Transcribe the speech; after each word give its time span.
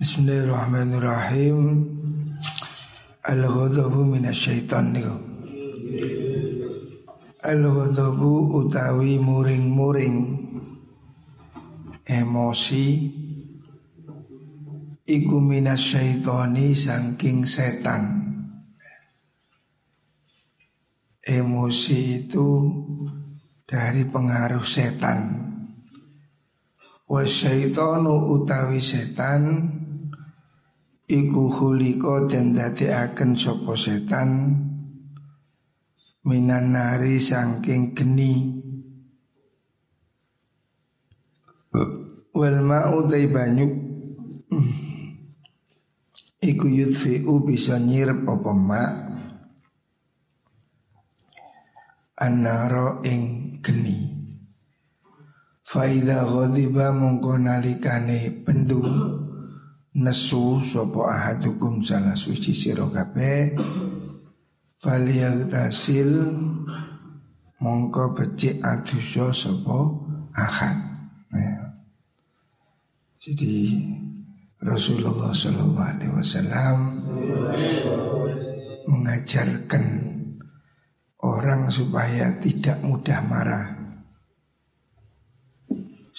Bismillahirrahmanirrahim. 0.00 1.84
Al-ghadabu 3.20 4.00
minasyaitan 4.08 4.96
Al-ghadabu 7.44 8.48
utawi 8.64 9.20
muring-muring. 9.20 10.16
Emosi. 12.08 13.12
Iku 15.04 15.36
minasyaitani 15.36 16.72
saking 16.72 17.44
setan. 17.44 18.24
Emosi 21.20 22.24
itu 22.24 22.48
dari 23.68 24.08
pengaruh 24.08 24.64
setan. 24.64 25.44
Wasyaitonu 27.04 28.32
utawi 28.32 28.80
setan 28.80 29.76
Iku 31.10 31.50
huliko 31.50 32.30
dan 32.30 32.54
akan 32.54 33.34
sopo 33.34 33.74
setan 33.74 34.54
Minan 36.20 36.76
nari 36.76 37.18
sangking 37.18 37.96
geni. 37.96 38.62
Wal 42.30 42.56
ma'u 42.62 43.10
banyu. 43.10 43.66
Iku 46.38 46.66
yudfi'u 46.70 47.34
bisa 47.42 47.82
nyirep 47.82 48.30
apa 48.30 48.52
ma' 48.54 48.90
Annaro 52.20 53.00
ing 53.02 53.58
geni. 53.64 54.14
Faida 55.64 56.22
ghadiba 56.28 56.94
mongko 56.94 57.40
nalikane 57.40 58.44
pendu 58.44 58.84
nesu 59.94 60.62
sapa 60.62 61.00
ahadukum 61.10 61.82
salah 61.82 62.14
suci 62.14 62.54
sira 62.54 62.86
kabeh 62.86 63.58
tasil 65.50 66.10
mongko 67.60 68.16
becik 68.16 68.62
adusa 68.64 69.34
sapa 69.34 69.78
ahad. 70.32 70.78
Ya. 71.34 71.76
Jadi 73.20 73.84
Rasulullah 74.64 75.28
Shallallahu 75.36 75.84
Alaihi 75.84 76.14
Wasallam 76.16 76.76
mengajarkan 78.88 79.84
orang 81.20 81.68
supaya 81.68 82.32
tidak 82.40 82.80
mudah 82.80 83.20
marah 83.28 83.80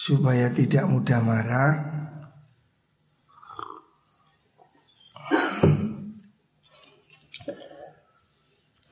supaya 0.02 0.49
tidak 0.49 0.89
mudah 0.89 1.22
marah 1.22 1.91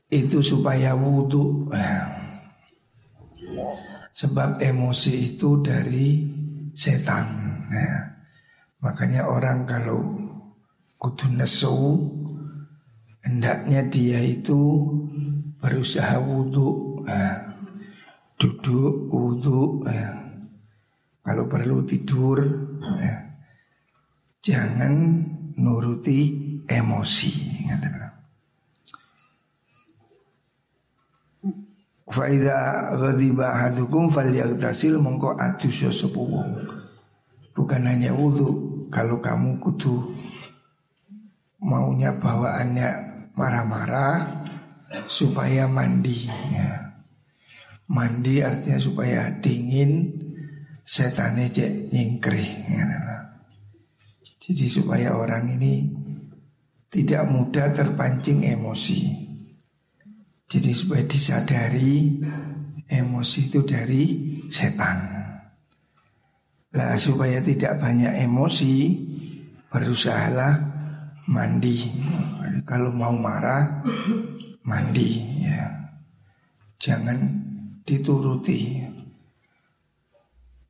itu 0.09 0.41
supaya 0.41 0.97
wudhu 0.97 1.69
sebab 4.09 4.57
emosi 4.57 5.37
itu 5.37 5.61
dari 5.61 6.25
setan 6.73 7.25
ya. 7.69 7.93
makanya 8.81 9.29
orang 9.29 9.69
kalau 9.69 10.01
kudu 10.97 11.29
nesu 11.37 12.09
hendaknya 13.21 13.85
dia 13.85 14.19
itu 14.25 14.89
berusaha 15.61 16.17
wudhu 16.17 16.99
ya. 17.05 17.53
duduk 18.41 19.13
wudhu 19.13 19.85
ya 19.85 20.09
kalau 21.21 21.45
perlu 21.45 21.85
tidur 21.85 22.41
ya, 22.97 23.29
Jangan 24.39 24.93
nuruti 25.59 26.31
emosi 26.63 27.59
Faida 32.09 32.89
ghadiba 32.97 33.53
ahadukum 33.53 34.09
falyagtasil 34.09 34.97
mongko 34.97 35.37
adus 35.37 35.85
ya 35.85 35.93
Bukan 37.53 37.81
hanya 37.85 38.09
wudhu 38.17 38.89
Kalau 38.89 39.21
kamu 39.21 39.61
kudu 39.61 40.09
maunya 41.61 42.17
bawaannya 42.17 42.89
marah-marah 43.37 44.41
supaya 45.05 45.69
mandi 45.69 46.25
ya. 46.49 46.97
Mandi 47.93 48.41
artinya 48.41 48.81
supaya 48.81 49.29
dingin 49.37 50.09
setane 50.81 51.53
cek 51.53 51.93
nyingkri 51.93 52.65
Jadi 54.41 54.65
supaya 54.65 55.13
orang 55.13 55.61
ini 55.61 55.93
tidak 56.89 57.29
mudah 57.29 57.69
terpancing 57.69 58.49
emosi 58.49 59.28
Jadi 60.49 60.73
supaya 60.73 61.05
disadari 61.05 62.17
emosi 62.89 63.39
itu 63.53 63.61
dari 63.61 64.03
setan. 64.49 64.97
Lah 66.73 66.97
supaya 66.97 67.37
tidak 67.37 67.77
banyak 67.77 68.25
emosi 68.25 68.73
Berusahalah 69.69 70.57
mandi. 71.29 71.77
Kalau 72.65 72.89
mau 72.89 73.13
marah 73.13 73.85
mandi 74.65 75.45
ya. 75.45 75.93
Jangan 76.81 77.21
dituruti. 77.85 78.81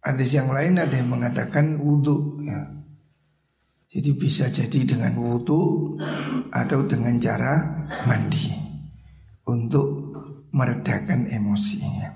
Hadis 0.04 0.36
yang 0.36 0.52
lain 0.52 0.84
ada 0.84 0.92
yang 0.92 1.08
mengatakan 1.08 1.80
wudhu 1.80 2.44
ya. 2.44 2.60
Jadi 3.88 4.12
bisa 4.20 4.52
jadi 4.52 4.84
dengan 4.84 5.16
wudhu 5.16 5.96
atau 6.52 6.84
dengan 6.84 7.16
cara 7.24 7.88
mandi 8.04 8.59
untuk 9.50 10.14
meredakan 10.54 11.30
emosinya. 11.30 12.10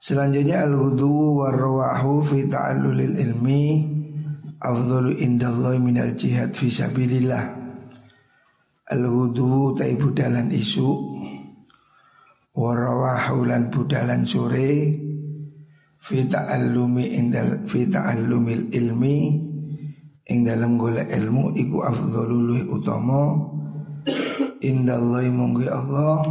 Selanjutnya 0.00 0.64
al-wudu 0.64 1.40
warwahu 1.44 2.24
fi 2.24 2.48
ta'allulil 2.48 3.20
ilmi 3.20 3.64
afdalu 4.56 5.20
indallahi 5.20 5.76
minal 5.76 6.16
jihad 6.16 6.56
fi 6.56 6.72
sabilillah. 6.72 7.60
Al-wudu 8.90 9.76
taibu 9.76 10.10
dalan 10.16 10.48
isu 10.48 10.88
warawahulan 12.56 13.70
budalan 13.70 14.26
sore 14.26 14.96
fi 16.00 16.16
ta'allumi 16.26 17.04
indal 17.20 17.68
fi 17.68 17.86
ta'allumil 17.86 18.72
ilmi 18.72 19.18
ing 20.30 20.38
dalam 20.46 20.78
golek 20.80 21.10
ilmu 21.10 21.54
iku 21.58 21.84
luwih 22.26 22.64
utama 22.70 23.36
indallahi 24.60 25.32
munggu 25.32 25.66
Allah 25.68 26.24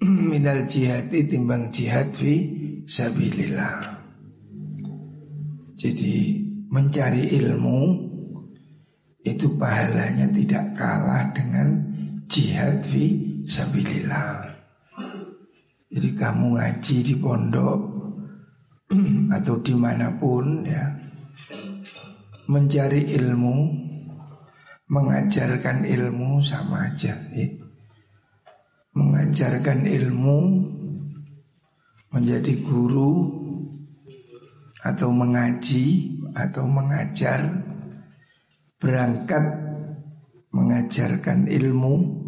minal 0.30 0.64
jihadi 0.68 1.28
timbang 1.28 1.72
jihad 1.72 2.08
fi 2.12 2.46
sabilillah. 2.84 4.00
Jadi 5.80 6.44
mencari 6.68 7.32
ilmu 7.40 7.80
itu 9.24 9.56
pahalanya 9.56 10.28
tidak 10.32 10.76
kalah 10.76 11.32
dengan 11.32 11.80
jihad 12.28 12.84
fi 12.84 13.16
sabilillah. 13.48 14.48
Jadi 15.90 16.08
kamu 16.14 16.54
ngaji 16.54 16.96
di 17.02 17.14
pondok 17.18 17.80
atau 19.36 19.56
di 19.64 19.74
mana 19.74 20.14
pun 20.20 20.62
ya 20.62 21.00
mencari 22.50 23.06
ilmu, 23.14 23.56
mengajarkan 24.90 25.86
ilmu 25.86 26.42
sama 26.42 26.90
aja. 26.90 27.14
Ya. 27.30 27.48
Mengajarkan 28.90 29.86
ilmu 29.86 30.38
menjadi 32.10 32.58
guru 32.58 33.38
atau 34.82 35.14
mengaji 35.14 36.18
atau 36.34 36.66
mengajar 36.66 37.38
berangkat 38.82 39.70
mengajarkan 40.50 41.46
ilmu 41.46 42.18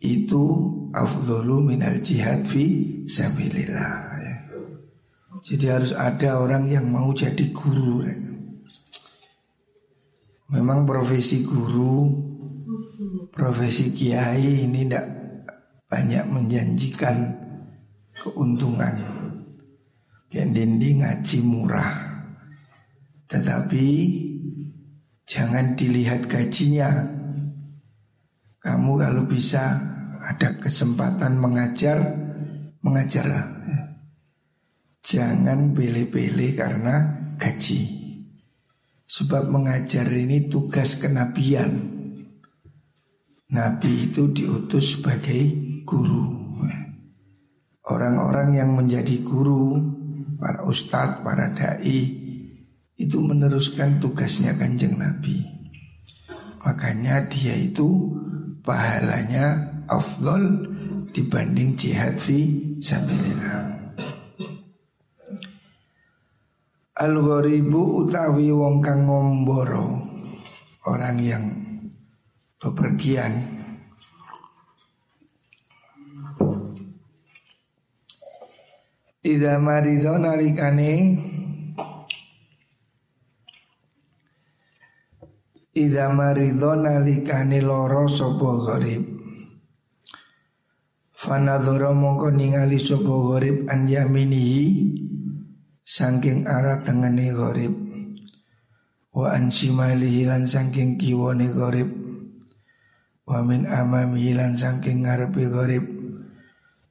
itu 0.00 0.44
afdholu 0.96 1.60
minal 1.60 2.00
jihad 2.00 2.48
fi 2.48 2.64
sabilillah 3.04 3.96
ya. 4.24 4.36
Jadi 5.44 5.66
harus 5.68 5.92
ada 5.92 6.40
orang 6.40 6.72
yang 6.72 6.88
mau 6.88 7.12
jadi 7.12 7.52
guru 7.52 8.08
ya. 8.08 8.33
Memang 10.54 10.86
profesi 10.86 11.42
guru 11.42 12.06
Profesi 13.34 13.90
kiai 13.90 14.64
ini 14.64 14.86
tidak 14.86 15.06
banyak 15.90 16.24
menjanjikan 16.30 17.16
keuntungan 18.14 18.94
Kendindi 20.30 21.02
ngaji 21.02 21.38
murah 21.42 21.90
Tetapi 23.26 23.86
jangan 25.26 25.74
dilihat 25.74 26.30
gajinya 26.30 26.90
Kamu 28.62 28.96
kalau 28.96 29.26
bisa 29.26 29.94
ada 30.24 30.56
kesempatan 30.56 31.36
mengajar, 31.36 32.00
mengajarlah. 32.80 33.44
Jangan 35.04 35.76
pilih-pilih 35.76 36.56
karena 36.56 37.12
gaji. 37.36 38.03
Sebab 39.14 39.46
mengajar 39.46 40.10
ini 40.10 40.50
tugas 40.50 40.98
kenabian. 40.98 41.70
Nabi 43.54 44.10
itu 44.10 44.34
diutus 44.34 44.98
sebagai 44.98 45.54
guru. 45.86 46.42
Orang-orang 47.84 48.58
yang 48.58 48.74
menjadi 48.74 49.22
guru 49.22 49.76
Para 50.44 50.66
ustadz, 50.66 51.22
para 51.22 51.54
da'i 51.54 52.00
Itu 52.98 53.22
meneruskan 53.22 54.02
tugasnya 54.02 54.54
kanjeng 54.58 54.98
Nabi. 54.98 55.40
Makanya 56.62 57.26
dia 57.26 57.58
itu 57.58 58.14
pahalanya 58.62 59.78
afdol 59.90 60.70
dibanding 61.10 61.74
jihad 61.74 62.16
fi 62.22 62.76
sabilillah. 62.78 63.33
Al-gharibu 66.94 68.06
utawi 68.06 68.54
wong 68.54 68.78
kang 68.78 69.10
ngomboro 69.10 69.98
Orang 70.86 71.18
yang 71.18 71.42
bepergian. 72.62 73.34
Ida 79.26 79.58
marido 79.58 80.20
nalikane 80.22 80.92
Ida 85.74 86.06
marido 86.14 86.78
nalikane 86.78 87.58
loro 87.58 88.06
sopo 88.06 88.62
gharib. 88.70 89.02
Fanadhara 91.10 91.90
mongko 91.90 92.30
ningali 92.30 92.78
sopo 92.78 93.34
gharib 93.34 93.66
an 93.66 93.90
yaminihi 93.90 95.13
Sangking 95.84 96.48
arah 96.48 96.80
tengene 96.80 97.28
gharib 97.36 97.72
Wa 99.12 99.36
an 99.36 99.52
shimalihi 99.52 100.24
lan 100.24 100.48
sangking 100.48 100.96
kiwane 100.96 101.52
gharib 101.52 101.92
Wa 103.28 103.44
min 103.44 103.68
amamihi 103.68 104.32
lan 104.32 104.56
sangking 104.56 105.04
ngarepe 105.04 105.44
gharib 105.52 105.84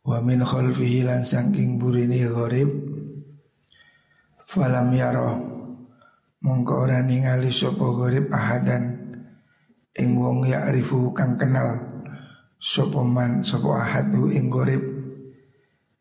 Wa 0.06 0.22
min 0.22 0.46
khalfihi 0.46 1.10
lan 1.10 1.26
sangking 1.26 1.82
burini 1.82 2.22
gharib 2.30 2.70
Falam 4.46 4.94
yaro 4.94 5.54
Mongko 6.44 6.84
ora 6.84 7.00
ningali 7.00 7.48
sapa 7.56 7.88
gharib 7.96 8.28
ahadan. 8.28 9.00
Ing 9.96 10.20
wong 10.20 10.44
ya 10.44 10.68
arifu 10.68 11.16
kang 11.16 11.40
kenal 11.40 11.80
sapa 12.60 13.00
man 13.00 13.48
sapa 13.48 13.80
ahad 13.80 14.12
ing 14.12 14.52
gharib 14.52 14.93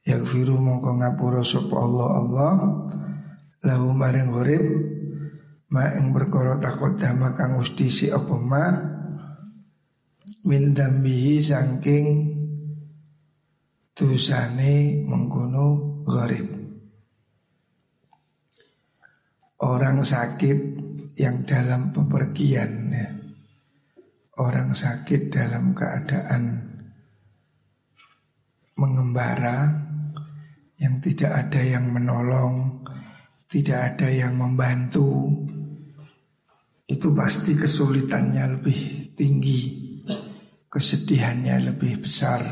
Yakfiru 0.02 0.58
mongko 0.58 0.98
ngapura 0.98 1.46
sapa 1.46 1.76
Allah 1.78 2.08
Allah. 2.18 2.52
Lahu 3.62 3.94
maring 3.94 4.30
gharib 4.34 4.64
ma 5.70 5.94
ing 5.94 6.10
perkara 6.10 6.58
takut 6.58 6.98
dama 6.98 7.38
kang 7.38 7.62
usti 7.62 7.86
si 7.86 8.06
apa 8.10 8.34
ma. 8.34 8.66
Min 10.42 10.74
dambihi 10.74 11.38
saking 11.38 12.06
dosane 13.94 15.06
mengkono 15.06 16.02
gharib. 16.02 16.50
Orang 19.62 20.02
sakit 20.02 20.58
yang 21.22 21.46
dalam 21.46 21.94
pepergian. 21.94 22.90
Ya. 22.90 23.08
Orang 24.42 24.74
sakit 24.74 25.30
dalam 25.30 25.70
keadaan 25.70 26.72
mengembara 28.74 29.91
yang 30.82 30.98
tidak 30.98 31.30
ada 31.30 31.62
yang 31.62 31.94
menolong, 31.94 32.82
tidak 33.46 33.94
ada 33.94 34.10
yang 34.10 34.34
membantu. 34.34 35.30
Itu 36.82 37.14
pasti 37.14 37.54
kesulitannya 37.54 38.58
lebih 38.58 38.78
tinggi, 39.14 39.60
kesedihannya 40.66 41.70
lebih 41.70 42.02
besar. 42.02 42.42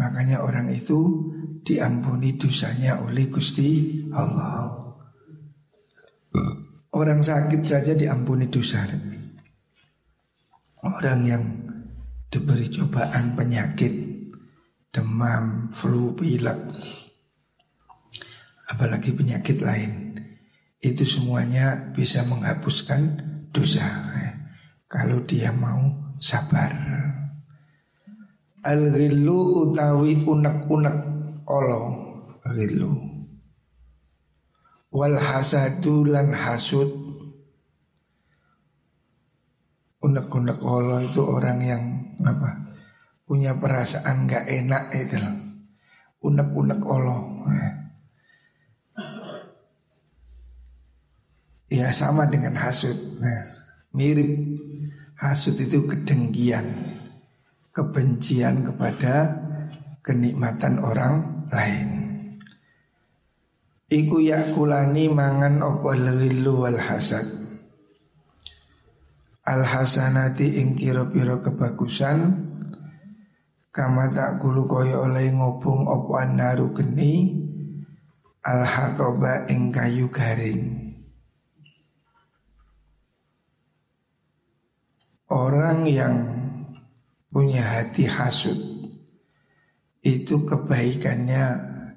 Makanya 0.00 0.40
orang 0.40 0.72
itu 0.72 1.28
diampuni 1.60 2.40
dosanya 2.40 3.04
oleh 3.04 3.28
Gusti 3.28 4.00
Allah. 4.16 4.80
Orang 6.96 7.20
sakit 7.20 7.60
saja 7.60 7.92
diampuni 7.92 8.48
dosa. 8.48 8.88
Orang 10.80 11.20
yang 11.28 11.44
diberi 12.32 12.72
cobaan 12.72 13.36
penyakit, 13.36 13.92
demam, 14.88 15.68
flu, 15.68 16.16
pilek, 16.16 16.58
apalagi 18.70 19.10
penyakit 19.10 19.58
lain, 19.58 20.14
itu 20.80 21.02
semuanya 21.04 21.90
bisa 21.92 22.22
menghapuskan 22.24 23.18
dosa. 23.50 23.84
Kalau 24.90 25.22
dia 25.22 25.54
mau 25.54 26.16
sabar. 26.18 26.74
Al-ghillu 28.66 29.70
utawi 29.70 30.18
unek-unek 30.26 30.96
Allah 31.46 31.94
Ghillu. 32.42 32.92
Wal 34.90 35.14
hasadu 35.14 36.10
lan 36.10 36.34
hasud. 36.34 36.90
Unek-unek 40.02 40.58
Allah 40.64 41.06
itu 41.06 41.22
orang 41.22 41.58
yang 41.62 41.82
apa 42.26 42.66
punya 43.30 43.54
perasaan 43.62 44.26
gak 44.26 44.48
enak 44.48 44.90
itu 44.90 45.14
unek-unek 46.24 46.82
Allah 46.82 47.20
ya 47.52 47.68
sama 51.94 52.26
dengan 52.26 52.58
hasud. 52.58 52.98
Nah, 53.22 53.42
mirip. 53.94 54.30
Hasud 55.20 55.60
itu 55.60 55.84
kedengkian 55.84 56.96
kebencian 57.76 58.66
kepada 58.66 59.36
kenikmatan 60.00 60.80
orang 60.80 61.46
lain. 61.52 61.88
Iku 63.90 64.22
yakulani 64.22 65.12
mangan 65.12 65.60
opo 65.60 65.92
lelilu 65.92 66.64
wal 66.64 66.80
hasad. 66.80 67.26
Al 69.44 69.66
hasanati 69.66 70.62
ing 70.62 70.78
kira-kira 70.78 71.42
kebagusan 71.42 72.46
Kama 73.72 74.12
tak 74.14 74.38
kulu 74.38 74.68
koyo 74.68 75.10
oleh 75.10 75.32
ngobong 75.32 75.90
opo 75.90 76.20
anaru 76.20 76.70
geni 76.70 77.34
Al 78.46 78.62
hatoba 78.62 79.50
ing 79.50 79.74
kayu 79.74 80.06
garing 80.12 80.79
Orang 85.40 85.88
yang 85.88 86.20
punya 87.32 87.64
hati 87.64 88.04
hasud 88.04 88.60
Itu 90.04 90.44
kebaikannya 90.44 91.44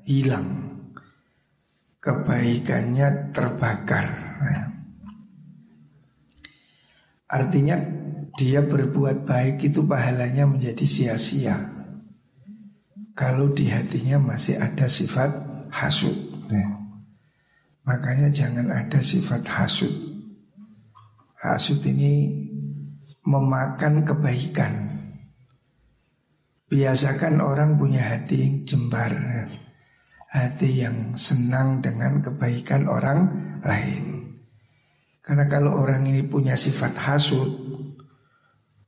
hilang 0.07 0.73
kebaikannya 2.03 3.31
terbakar. 3.31 4.07
Artinya 7.31 7.79
dia 8.35 8.59
berbuat 8.59 9.23
baik 9.23 9.71
itu 9.71 9.87
pahalanya 9.87 10.43
menjadi 10.43 10.83
sia-sia. 10.83 11.55
Kalau 13.15 13.55
di 13.55 13.71
hatinya 13.71 14.19
masih 14.19 14.59
ada 14.59 14.85
sifat 14.91 15.31
hasud. 15.71 16.13
Makanya 17.87 18.27
jangan 18.29 18.67
ada 18.67 18.99
sifat 18.99 19.47
hasud. 19.47 19.93
Hasud 21.39 21.79
ini 21.87 22.42
memakan 23.23 24.03
kebaikan. 24.03 24.73
Biasakan 26.67 27.39
orang 27.43 27.77
punya 27.77 28.01
hati 28.01 28.39
yang 28.43 28.55
jembar 28.65 29.13
hati 30.33 30.81
yang 30.81 31.13
senang 31.13 31.77
dengan 31.77 32.17
kebaikan 32.17 32.89
orang 32.89 33.29
lain. 33.61 34.33
Karena 35.21 35.45
kalau 35.45 35.77
orang 35.77 36.09
ini 36.09 36.25
punya 36.25 36.57
sifat 36.57 36.97
hasut, 36.97 37.53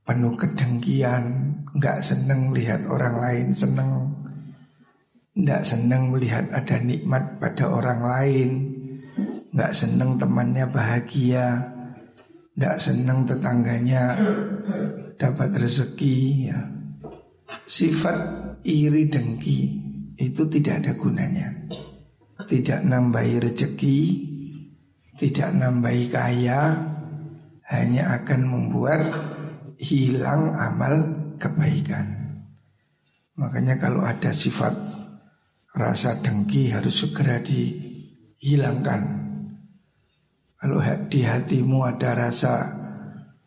penuh 0.01 0.33
kedengkian, 0.33 1.53
nggak 1.77 2.01
senang 2.01 2.49
lihat 2.49 2.89
orang 2.89 3.21
lain 3.21 3.47
senang, 3.53 4.09
nggak 5.37 5.61
senang 5.61 6.09
melihat 6.09 6.49
ada 6.49 6.81
nikmat 6.81 7.37
pada 7.37 7.69
orang 7.69 8.01
lain, 8.01 8.49
nggak 9.53 9.71
senang 9.77 10.17
temannya 10.17 10.65
bahagia, 10.65 11.74
nggak 12.55 12.77
senang 12.79 13.27
tetangganya 13.27 14.15
dapat 15.19 15.59
rezeki, 15.59 16.15
ya. 16.51 16.59
Sifat 17.65 18.17
iri 18.63 19.07
dengki 19.07 19.59
itu 20.15 20.43
tidak 20.47 20.83
ada 20.83 20.91
gunanya. 20.95 21.49
Tidak 22.45 22.83
nambahi 22.83 23.41
rezeki, 23.41 23.99
tidak 25.15 25.49
nambahi 25.55 26.03
kaya, 26.11 26.61
hanya 27.71 28.03
akan 28.21 28.41
membuat 28.45 29.01
hilang 29.81 30.53
amal 30.55 30.95
kebaikan. 31.41 32.07
Makanya 33.35 33.75
kalau 33.75 34.05
ada 34.05 34.31
sifat 34.31 34.71
rasa 35.75 36.23
dengki 36.23 36.71
harus 36.71 37.03
segera 37.03 37.43
dihilangkan. 37.43 39.24
Kalau 40.65 40.81
di 40.81 41.21
hatimu 41.21 41.85
ada 41.85 42.17
rasa 42.17 42.65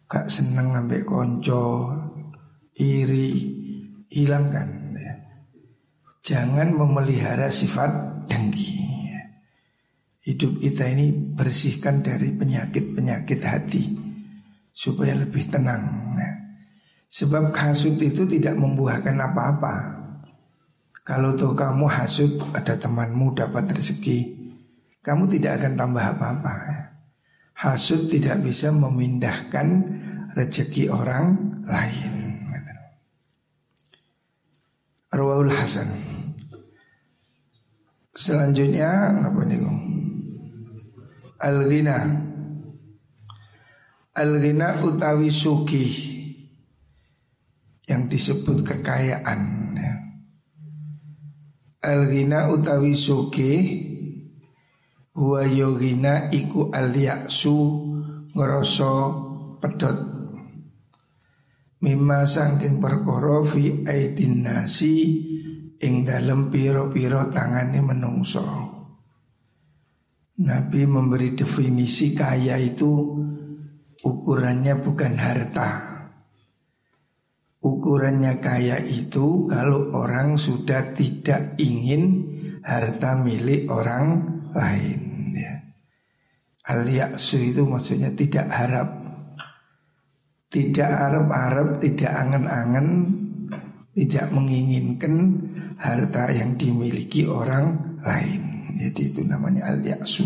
gak 0.06 0.30
seneng 0.30 0.70
ambek 0.70 1.02
konco, 1.02 1.90
iri, 2.78 3.34
hilangkan. 4.06 4.94
Ya. 4.94 5.14
Jangan 6.22 6.78
memelihara 6.78 7.50
sifat 7.50 8.22
dengki. 8.30 8.70
Ya. 9.10 9.34
Hidup 10.30 10.62
kita 10.62 10.94
ini 10.94 11.10
bersihkan 11.34 12.06
dari 12.06 12.30
penyakit-penyakit 12.38 13.40
hati 13.42 13.98
supaya 14.70 15.18
lebih 15.18 15.50
tenang. 15.50 16.14
Ya. 16.14 16.30
Sebab 17.18 17.50
hasut 17.50 17.98
itu 17.98 18.30
tidak 18.30 18.54
membuahkan 18.54 19.18
apa-apa. 19.18 19.74
Kalau 21.02 21.34
tuh 21.34 21.50
kamu 21.58 21.82
hasut 21.90 22.38
ada 22.54 22.78
temanmu 22.78 23.34
dapat 23.34 23.74
rezeki, 23.74 24.38
kamu 25.02 25.26
tidak 25.26 25.58
akan 25.58 25.74
tambah 25.74 26.04
apa-apa. 26.14 26.54
Ya. 26.70 26.87
Hasud 27.58 28.06
tidak 28.06 28.46
bisa 28.46 28.70
memindahkan 28.70 29.82
rezeki 30.38 30.94
orang 30.94 31.58
lain. 31.66 32.14
Rawahul 35.10 35.50
Hasan. 35.50 35.90
Selanjutnya 38.14 39.10
apa 39.26 39.42
nih? 39.42 39.58
Al-ghina. 41.42 41.98
Al-ghina 44.14 44.78
utawi 44.86 45.32
suki 45.32 45.86
yang 47.90 48.06
disebut 48.06 48.62
kekayaan. 48.62 49.40
Ya. 49.74 49.94
Al-ghina 51.88 52.54
utawi 52.54 52.94
suki 52.94 53.52
Wa 55.18 55.42
yogina 55.42 56.30
iku 56.30 56.70
alyaksu 56.70 57.58
ngerasa 58.38 58.92
pedot 59.58 59.98
Mima 61.78 62.26
sangking 62.26 62.82
perkara 62.82 63.38
fi 63.46 63.86
aidin 63.86 64.42
nasi 64.42 64.94
ing 65.78 66.02
dalem 66.02 66.50
piro-piro 66.50 67.30
tangane 67.30 67.78
menungso. 67.78 68.42
Nabi 70.42 70.82
memberi 70.90 71.38
definisi 71.38 72.18
kaya 72.18 72.58
itu 72.58 73.14
ukurannya 74.02 74.74
bukan 74.82 75.14
harta. 75.22 75.70
Ukurannya 77.62 78.42
kaya 78.42 78.82
itu 78.82 79.46
kalau 79.46 79.94
orang 79.94 80.34
sudah 80.34 80.94
tidak 80.98 81.58
ingin 81.62 82.26
harta 82.66 83.22
milik 83.22 83.70
orang 83.70 84.06
lain. 84.50 85.07
Al 86.68 86.84
yaksu 86.84 87.40
itu 87.40 87.64
maksudnya 87.64 88.12
tidak 88.12 88.52
harap. 88.52 88.88
Tidak 90.48 90.88
harap-harap, 90.88 91.76
tidak 91.76 92.08
angan-angan 92.08 92.88
Tidak 93.92 94.32
menginginkan 94.32 95.44
harta 95.76 96.32
yang 96.32 96.56
dimiliki 96.60 97.24
orang 97.24 97.98
lain. 98.04 98.40
Jadi 98.78 99.10
itu 99.10 99.20
namanya 99.26 99.74
al 99.74 99.82
yaksu 99.82 100.22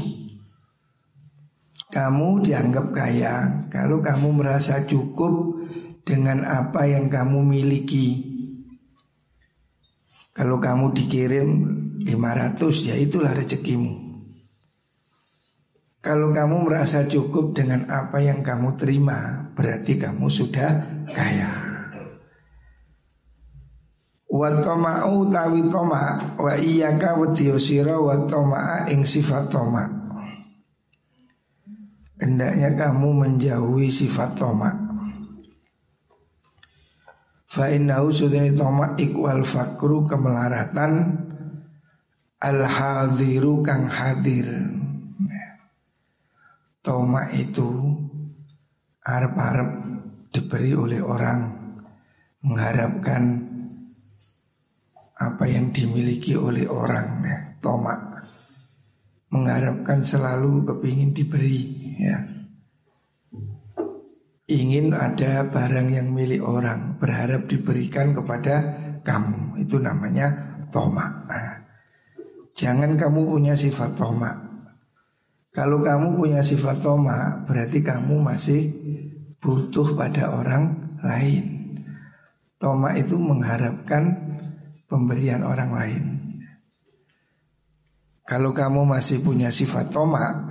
Kamu 1.89 2.43
dianggap 2.43 2.91
kaya. 2.91 3.67
Kalau 3.71 4.03
kamu 4.03 4.43
merasa 4.43 4.83
cukup 4.85 5.63
dengan 6.03 6.43
apa 6.43 6.91
yang 6.91 7.07
kamu 7.07 7.39
miliki. 7.47 8.29
Kalau 10.35 10.59
kamu 10.59 10.91
dikirim 10.91 11.49
500 12.03 12.89
ya 12.89 12.97
itulah 12.99 13.31
rezekimu 13.31 14.02
kalau 16.03 16.35
kamu 16.35 16.67
merasa 16.67 17.07
cukup 17.07 17.55
dengan 17.55 17.87
apa 17.87 18.19
yang 18.19 18.43
kamu 18.43 18.75
terima, 18.75 19.47
berarti 19.55 20.03
kamu 20.03 20.27
sudah 20.27 21.07
kaya. 21.07 21.53
Wa 24.27 24.51
tama'u 24.51 25.31
tawi 25.31 25.71
toma 25.71 26.35
wa 26.35 26.59
iyyaka 26.59 27.15
wa 27.15 27.31
tiyusira 27.31 28.03
wa 28.03 28.19
ing 28.91 29.07
sifat 29.07 29.47
toma. 29.47 29.87
Hendaknya 32.19 32.75
kamu 32.75 33.09
menjauhi 33.23 33.87
sifat 33.87 34.35
toma. 34.35 34.75
Fa 37.47 37.71
innahu 37.71 38.11
sudani 38.11 38.51
toma 38.59 38.99
ikwal 38.99 39.47
fakru 39.47 40.03
kemelaratan 40.11 40.93
al 42.43 42.59
hadiru 42.67 43.63
kang 43.63 43.87
hadir. 43.87 44.82
Toma 46.83 47.31
itu 47.31 47.95
Arab-Arab 49.07 49.71
diberi 50.35 50.75
oleh 50.75 50.99
orang 50.99 51.41
Mengharapkan 52.43 53.23
Apa 55.15 55.47
yang 55.47 55.71
dimiliki 55.71 56.35
oleh 56.35 56.67
orang 56.67 57.23
ya, 57.23 57.39
Toma 57.63 57.95
Mengharapkan 59.31 60.03
selalu 60.03 60.67
kepingin 60.67 61.15
diberi 61.15 61.63
ya. 62.03 62.19
Ingin 64.51 64.91
ada 64.91 65.47
barang 65.55 65.87
yang 65.87 66.11
milik 66.11 66.43
orang 66.43 66.99
Berharap 66.99 67.47
diberikan 67.47 68.11
kepada 68.11 68.59
kamu. 69.07 69.63
Itu 69.63 69.79
namanya 69.79 70.35
toma 70.75 71.07
nah, 71.31 71.63
Jangan 72.59 72.99
kamu 72.99 73.39
punya 73.39 73.55
sifat 73.55 73.95
toma 73.95 74.52
kalau 75.53 75.85
kamu 75.85 76.17
punya 76.17 76.41
sifat 76.41 76.81
toma, 76.81 77.45
berarti 77.45 77.85
kamu 77.85 78.25
masih 78.25 78.73
butuh 79.37 79.93
pada 79.93 80.33
orang 80.33 80.97
lain. 81.05 81.77
Toma 82.57 82.97
itu 82.97 83.21
mengharapkan 83.21 84.17
pemberian 84.89 85.45
orang 85.45 85.71
lain. 85.77 86.05
Kalau 88.25 88.57
kamu 88.57 88.89
masih 88.89 89.21
punya 89.21 89.53
sifat 89.53 89.93
toma, 89.93 90.49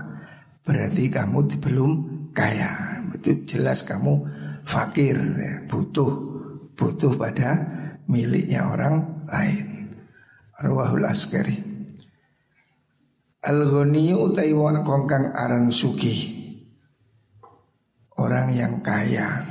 berarti 0.61 1.09
kamu 1.09 1.49
belum 1.57 1.91
kaya. 2.29 3.01
Itu 3.17 3.41
jelas 3.49 3.81
kamu 3.81 4.21
fakir, 4.69 5.17
ya. 5.17 5.65
butuh, 5.65 6.11
butuh 6.77 7.17
pada 7.17 7.57
miliknya 8.05 8.69
orang 8.69 9.25
lain. 9.25 9.97
Rawahul 10.61 11.09
Askari. 11.09 11.70
Al-ghani 13.41 14.13
utai 14.13 14.53
wong 14.53 14.85
kongkang 14.85 15.33
aran 15.33 15.73
suki 15.73 16.37
Orang 18.13 18.53
yang 18.53 18.85
kaya. 18.85 19.49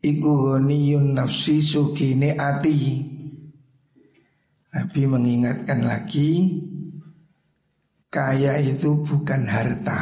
Iku 0.00 0.56
ghaniyun 0.56 1.12
nafsi 1.12 1.60
sukine 1.60 2.32
ati. 2.32 3.04
Nabi 4.72 5.02
mengingatkan 5.04 5.84
lagi 5.84 6.56
Kaya 8.08 8.56
itu 8.56 9.04
bukan 9.04 9.44
harta. 9.44 10.00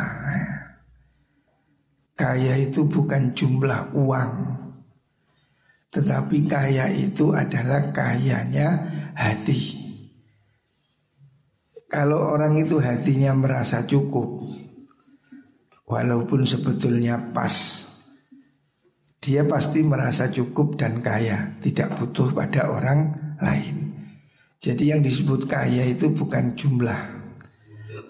Kaya 2.14 2.54
itu 2.62 2.86
bukan 2.86 3.34
jumlah 3.34 3.90
uang. 3.98 4.32
Tetapi 5.90 6.46
kaya 6.46 6.86
itu 6.94 7.34
adalah 7.34 7.90
kayanya 7.90 8.78
hati 9.18 9.83
kalau 11.94 12.34
orang 12.34 12.58
itu 12.58 12.82
hatinya 12.82 13.30
merasa 13.38 13.86
cukup 13.86 14.42
Walaupun 15.86 16.42
sebetulnya 16.42 17.30
pas 17.30 17.54
Dia 19.22 19.46
pasti 19.46 19.86
merasa 19.86 20.26
cukup 20.26 20.74
dan 20.74 20.98
kaya 20.98 21.54
Tidak 21.62 21.94
butuh 21.94 22.34
pada 22.34 22.66
orang 22.66 23.14
lain. 23.38 23.94
Jadi 24.58 24.90
yang 24.90 25.06
disebut 25.06 25.46
kaya 25.46 25.86
itu 25.86 26.10
bukan 26.10 26.58
jumlah. 26.58 26.98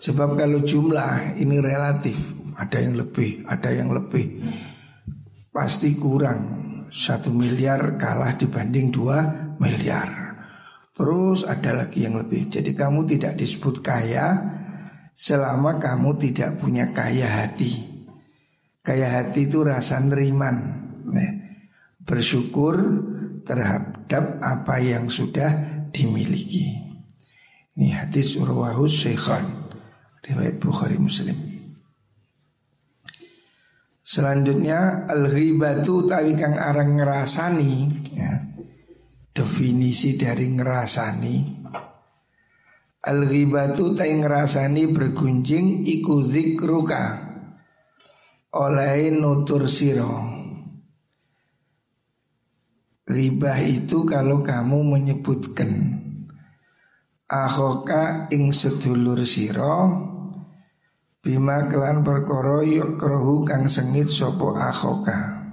Sebab 0.00 0.32
kalau 0.32 0.64
jumlah 0.64 1.36
ini 1.36 1.60
relatif 1.60 2.16
Ada 2.56 2.88
yang 2.88 2.96
lebih, 2.96 3.44
ada 3.44 3.68
yang 3.68 3.92
lebih. 3.92 4.48
Pasti 5.52 5.92
kurang. 5.92 6.64
Satu 6.94 7.34
miliar 7.34 7.98
kalah 7.98 8.38
dibanding 8.38 8.94
dua 8.94 9.18
miliar 9.58 10.23
Terus 10.94 11.42
ada 11.42 11.74
lagi 11.74 12.06
yang 12.06 12.14
lebih. 12.22 12.46
Jadi 12.46 12.70
kamu 12.70 13.02
tidak 13.10 13.34
disebut 13.34 13.82
kaya 13.82 14.38
selama 15.10 15.82
kamu 15.82 16.14
tidak 16.22 16.62
punya 16.62 16.94
kaya 16.94 17.26
hati. 17.26 17.82
Kaya 18.84 19.22
hati 19.22 19.48
itu 19.48 19.64
rasa 19.64 19.98
neriman, 19.98 20.56
nah, 21.08 21.32
bersyukur 22.04 22.76
terhadap 23.42 24.38
apa 24.38 24.76
yang 24.78 25.10
sudah 25.10 25.82
dimiliki. 25.90 26.84
Ini 27.74 27.90
hadis 27.90 28.38
Urwahus 28.38 28.94
Syekhan 28.94 29.42
riwayat 30.22 30.62
Bukhari 30.62 31.00
Muslim. 31.00 31.34
Selanjutnya 34.04 35.08
al-ghibatu 35.08 36.04
tawi 36.04 36.36
kang 36.36 36.60
arang 36.60 37.00
ngerasani 37.00 37.72
ya. 38.14 38.53
Definisi 39.34 40.14
dari 40.14 40.46
ngerasani. 40.46 41.36
Al-ghibatu 43.02 43.98
tai 43.98 44.14
ngerasani 44.14 44.86
bergunjing 44.86 45.82
iku 45.90 46.22
zikruka. 46.30 47.34
Oleh 48.54 49.10
nutur 49.10 49.66
siro. 49.66 50.30
Ribah 53.04 53.58
itu 53.58 54.06
kalau 54.08 54.40
kamu 54.40 54.96
menyebutkan 54.96 56.00
Ahoka 57.28 58.32
ing 58.32 58.48
sedulur 58.48 59.28
siro 59.28 59.76
Bima 61.20 61.68
kelan 61.68 62.00
perkoro 62.00 62.64
yuk 62.64 62.96
krohu 62.96 63.44
kang 63.44 63.68
sengit 63.68 64.08
sopo 64.08 64.56
ahoka 64.56 65.43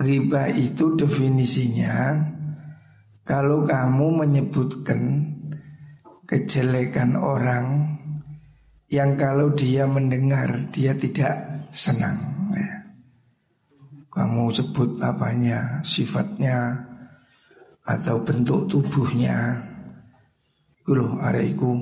Riba 0.00 0.48
itu 0.52 0.96
definisinya 0.96 2.24
Kalau 3.22 3.68
kamu 3.68 4.24
menyebutkan 4.24 5.00
kejelekan 6.24 7.16
orang 7.20 7.98
Yang 8.88 9.10
kalau 9.20 9.48
dia 9.52 9.84
mendengar 9.84 10.48
dia 10.72 10.96
tidak 10.96 11.68
senang 11.72 12.32
kamu 14.12 14.52
sebut 14.52 15.00
apanya, 15.00 15.80
sifatnya 15.80 16.84
atau 17.80 18.20
bentuk 18.20 18.68
tubuhnya. 18.68 19.56
Iku 20.84 20.92
loh, 20.92 21.16
iku 21.40 21.72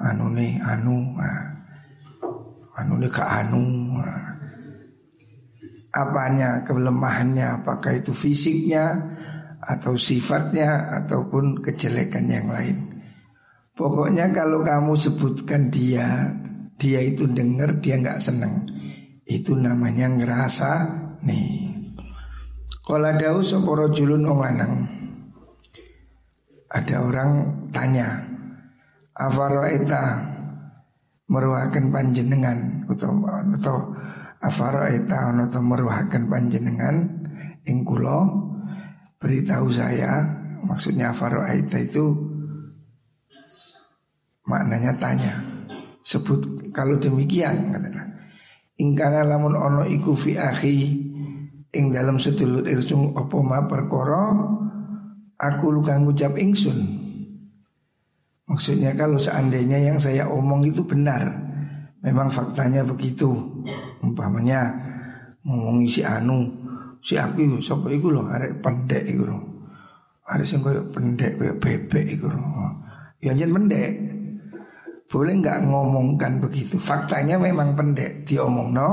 anu 0.00 0.32
nih, 0.32 0.56
anu, 0.64 1.12
nah. 1.20 1.52
anu 2.80 2.96
nih 2.96 3.12
ke 3.12 3.20
anu. 3.20 3.92
Apanya, 5.88 6.62
kelemahannya, 6.68 7.64
apakah 7.64 7.96
itu 7.96 8.12
fisiknya 8.12 9.16
atau 9.58 9.98
sifatnya 9.98 11.02
ataupun 11.02 11.64
kejelekan 11.64 12.28
yang 12.28 12.46
lain. 12.48 12.76
Pokoknya 13.78 14.30
kalau 14.34 14.66
kamu 14.66 14.94
sebutkan 14.98 15.70
dia, 15.70 16.34
dia 16.78 17.00
itu 17.02 17.30
dengar 17.30 17.78
dia 17.78 17.98
nggak 17.98 18.18
seneng. 18.18 18.66
Itu 19.22 19.54
namanya 19.54 20.10
ngerasa 20.10 20.70
nih. 21.22 21.78
Kala 22.82 23.20
dawu 23.20 23.44
sapa 23.44 23.92
julun 23.92 24.24
lanang. 24.24 24.88
Ada 26.72 27.04
orang 27.04 27.30
tanya, 27.68 28.24
"Afaroita 29.12 30.24
meruakan 31.28 31.92
panjenengan 31.92 32.88
atau 32.88 33.12
atau 33.28 33.76
afaroita 34.38 35.34
atau 35.34 35.60
meruakan 35.62 36.30
panjenengan 36.30 36.96
ing 37.66 37.82
kula 37.82 38.28
beritahu 39.18 39.68
saya 39.74 40.22
maksudnya 40.62 41.10
afaroita 41.10 41.78
itu 41.78 42.14
maknanya 44.46 44.94
tanya 44.96 45.34
sebut 46.06 46.70
kalau 46.70 46.96
demikian 46.96 47.74
katakan 47.74 48.18
ingkana 48.78 49.26
lamun 49.26 49.58
ono 49.58 49.82
iku 49.84 50.14
fi 50.14 50.38
akhi 50.38 50.78
ing 51.74 51.84
dalam 51.92 52.16
sedulur 52.16 52.64
irjung 52.64 53.12
opo 53.12 53.42
ma 53.44 53.66
perkara 53.66 54.32
aku 55.38 55.66
luka 55.70 55.94
ngucap 55.96 56.34
ingsun. 56.34 57.06
Maksudnya 58.48 58.96
kalau 58.96 59.20
seandainya 59.20 59.78
yang 59.78 60.00
saya 60.00 60.26
omong 60.26 60.66
itu 60.66 60.82
benar, 60.82 61.28
memang 62.00 62.32
faktanya 62.32 62.82
begitu. 62.82 63.28
Umpamanya 64.04 64.70
ngomong 65.42 65.86
si 65.90 66.06
anu, 66.06 66.46
si 67.02 67.18
aku 67.18 67.42
itu 67.42 67.58
sapa 67.62 67.90
iku 67.90 68.14
lho 68.14 68.26
arek 68.26 68.62
pendek 68.62 69.04
iku 69.06 69.24
lho. 69.26 69.38
Arek 70.28 70.46
sing 70.46 70.60
koyo 70.60 70.86
pendek 70.92 71.40
koyo 71.40 71.54
bebek 71.58 72.06
iku 72.18 72.30
lho. 72.30 72.42
Ya 73.18 73.34
jen 73.34 73.50
pendek. 73.50 74.18
Boleh 75.08 75.40
nggak 75.40 75.64
ngomongkan 75.64 76.36
begitu? 76.36 76.76
Faktanya 76.76 77.40
memang 77.40 77.72
pendek, 77.72 78.28
diomong 78.28 78.76
no 78.76 78.88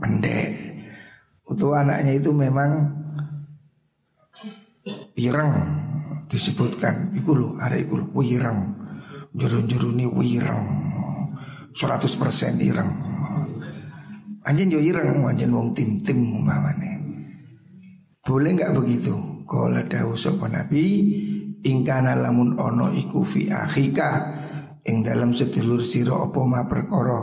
pendek. 0.00 0.56
Untuk 1.44 1.76
anaknya 1.76 2.16
itu 2.16 2.32
memang 2.32 2.88
ireng 5.16 5.52
disebutkan 6.28 7.16
iku 7.16 7.36
lho 7.36 7.48
arek 7.60 7.88
iku 7.88 7.94
lho 8.00 8.06
wireng 8.12 8.76
juru-juru 9.32 9.92
ni 9.96 10.04
wireng 10.04 10.66
100% 11.72 12.60
ireng 12.64 13.07
anjen 14.48 14.72
yo 14.72 14.80
ireng 14.80 15.20
anjen 15.28 15.52
wong 15.52 15.76
tim-tim 15.76 16.24
umpamane. 16.32 16.92
Boleh 18.24 18.56
nggak 18.56 18.72
begitu? 18.72 19.44
Kala 19.44 19.84
dawu 19.84 20.16
sapa 20.16 20.48
nabi 20.48 20.84
ingkana 21.64 22.16
lamun 22.16 22.56
ono 22.56 22.92
iku 22.92 23.24
fi 23.24 23.48
akhika 23.52 24.10
ing 24.84 25.04
dalam 25.04 25.36
sedulur 25.36 25.84
sira 25.84 26.16
apa 26.16 26.40
ma 26.48 26.64
perkara? 26.64 27.20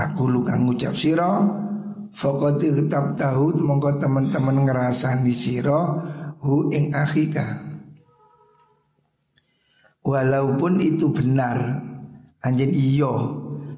Aku 0.00 0.32
lu 0.32 0.40
kang 0.40 0.64
ngucap 0.64 0.96
sira 0.96 1.44
Fakoti 2.10 2.74
kitab 2.74 3.14
tahud 3.14 3.62
mongko 3.62 4.02
teman-teman 4.02 4.66
di 5.22 5.30
siro 5.30 6.02
hu 6.42 6.66
ing 6.74 6.90
akhika. 6.90 7.70
Walaupun 10.02 10.82
itu 10.82 11.14
benar 11.14 11.86
anjen 12.42 12.74
iyo 12.74 13.14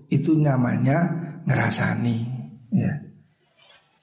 itu 0.08 0.32
namanya 0.32 1.12
ngerasani 1.44 2.31
ya. 2.72 3.12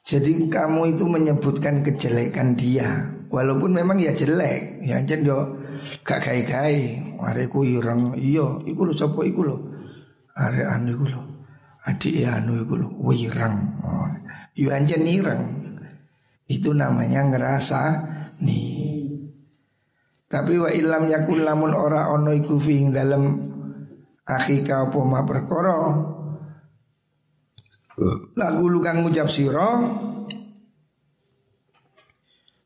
Jadi 0.10 0.50
kamu 0.50 0.98
itu 0.98 1.06
menyebutkan 1.06 1.86
kejelekan 1.86 2.58
dia. 2.58 3.14
Walaupun 3.30 3.78
memang 3.78 4.02
ya 4.02 4.10
jelek. 4.10 4.82
Ya 4.82 4.98
anjen 4.98 5.22
do 5.22 5.62
gak 6.02 6.26
kai-kai 6.26 6.98
Are 7.22 7.46
ku 7.46 7.62
ireng. 7.62 8.18
Iyo 8.18 8.66
Iku 8.66 8.90
lo 8.90 8.94
sopo 8.96 9.22
iku 9.22 9.46
lo 9.46 9.56
Are 10.34 10.66
anu 10.66 10.98
iku 10.98 11.06
lo 11.14 11.22
Adik 11.86 12.26
ya 12.26 12.42
anu 12.42 12.58
iku 12.58 12.74
lo 12.82 12.90
Wireng. 13.06 13.56
Oh. 13.86 14.10
Yu 14.58 14.74
anjen 14.74 15.06
nireng 15.06 15.44
Itu 16.50 16.74
namanya 16.74 17.30
ngerasa 17.30 17.82
nih 18.42 18.82
Tapi 20.26 20.58
wa 20.58 20.74
ilam 20.74 21.06
yakun 21.06 21.46
lamun 21.46 21.74
ora 21.78 22.10
ono 22.10 22.34
iku 22.34 22.58
fiing 22.58 22.90
dalam 22.90 23.46
Akhika 24.26 24.90
apa 24.90 25.00
ma 25.06 25.22
perkara 25.26 25.74
Lagu 28.36 28.64
lu 28.72 28.80
kang 28.80 29.04
ngucap 29.04 29.28
siro 29.28 29.72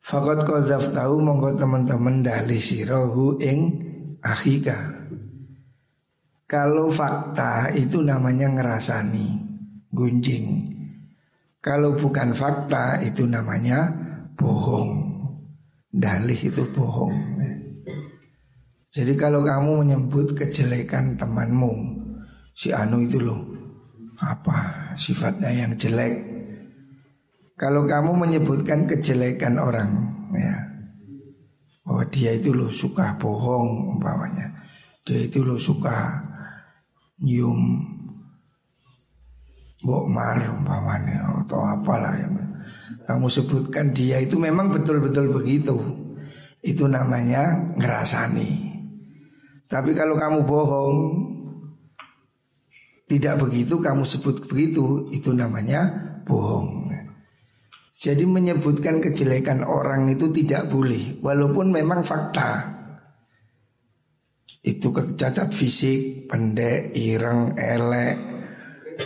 Fakot 0.03 0.45
kodaf 0.45 0.93
tahu 0.93 1.23
mongko 1.23 1.57
teman-teman 1.57 2.21
dali 2.21 2.59
hu 2.59 3.39
ing 3.39 3.59
akhika 4.21 5.09
Kalau 6.45 6.91
fakta 6.93 7.73
itu 7.73 8.03
namanya 8.03 8.51
ngerasani 8.51 9.27
Gunjing 9.89 10.73
kalau 11.63 11.95
bukan 11.95 12.35
fakta 12.35 12.99
itu 12.99 13.23
namanya 13.23 13.87
bohong. 14.35 15.15
Dalih 15.87 16.35
itu 16.35 16.59
bohong. 16.75 17.39
Jadi 18.91 19.15
kalau 19.15 19.47
kamu 19.47 19.87
menyebut 19.87 20.35
kejelekan 20.35 21.15
temanmu, 21.15 21.71
si 22.51 22.75
Anu 22.75 22.99
itu 23.07 23.15
loh, 23.15 23.52
apa 24.23 24.55
sifatnya 24.95 25.51
yang 25.51 25.75
jelek. 25.75 26.31
Kalau 27.59 27.85
kamu 27.85 28.17
menyebutkan 28.17 28.89
kejelekan 28.89 29.61
orang, 29.61 29.91
ya, 30.33 30.55
bahwa 31.85 32.03
dia 32.09 32.31
itu 32.33 32.49
loh 32.55 32.71
suka 32.73 33.13
bohong 33.19 33.97
umpamanya, 33.97 34.49
dia 35.05 35.27
itu 35.27 35.43
loh 35.43 35.59
suka 35.59 36.23
nyium 37.21 37.93
Bokmar 39.83 40.39
umpamanya 40.47 41.43
atau 41.43 41.59
apalah 41.59 42.15
yang 42.15 42.31
kamu 43.03 43.27
sebutkan 43.27 43.91
dia 43.91 44.15
itu 44.23 44.39
memang 44.39 44.71
betul-betul 44.71 45.27
begitu. 45.35 45.75
Itu 46.63 46.87
namanya 46.87 47.75
ngerasani. 47.75 48.71
Tapi 49.67 49.91
kalau 49.91 50.15
kamu 50.15 50.47
bohong 50.47 50.95
tidak 53.13 53.45
begitu 53.45 53.77
kamu 53.77 54.01
sebut 54.09 54.49
begitu 54.49 55.05
itu 55.13 55.29
namanya 55.29 55.85
bohong. 56.25 56.89
Jadi 57.93 58.25
menyebutkan 58.25 58.97
kejelekan 58.97 59.61
orang 59.61 60.09
itu 60.09 60.33
tidak 60.33 60.65
boleh 60.65 61.21
walaupun 61.21 61.69
memang 61.69 62.01
fakta. 62.01 62.73
Itu 64.65 64.89
kecacat 64.89 65.53
fisik, 65.53 66.25
pendek, 66.25 66.89
ireng, 66.97 67.53
elek, 67.53 68.17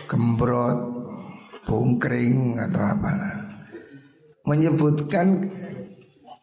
gembrot, 0.08 0.80
bungkring 1.68 2.56
atau 2.64 2.80
apalah. 2.80 3.38
Menyebutkan 4.48 5.52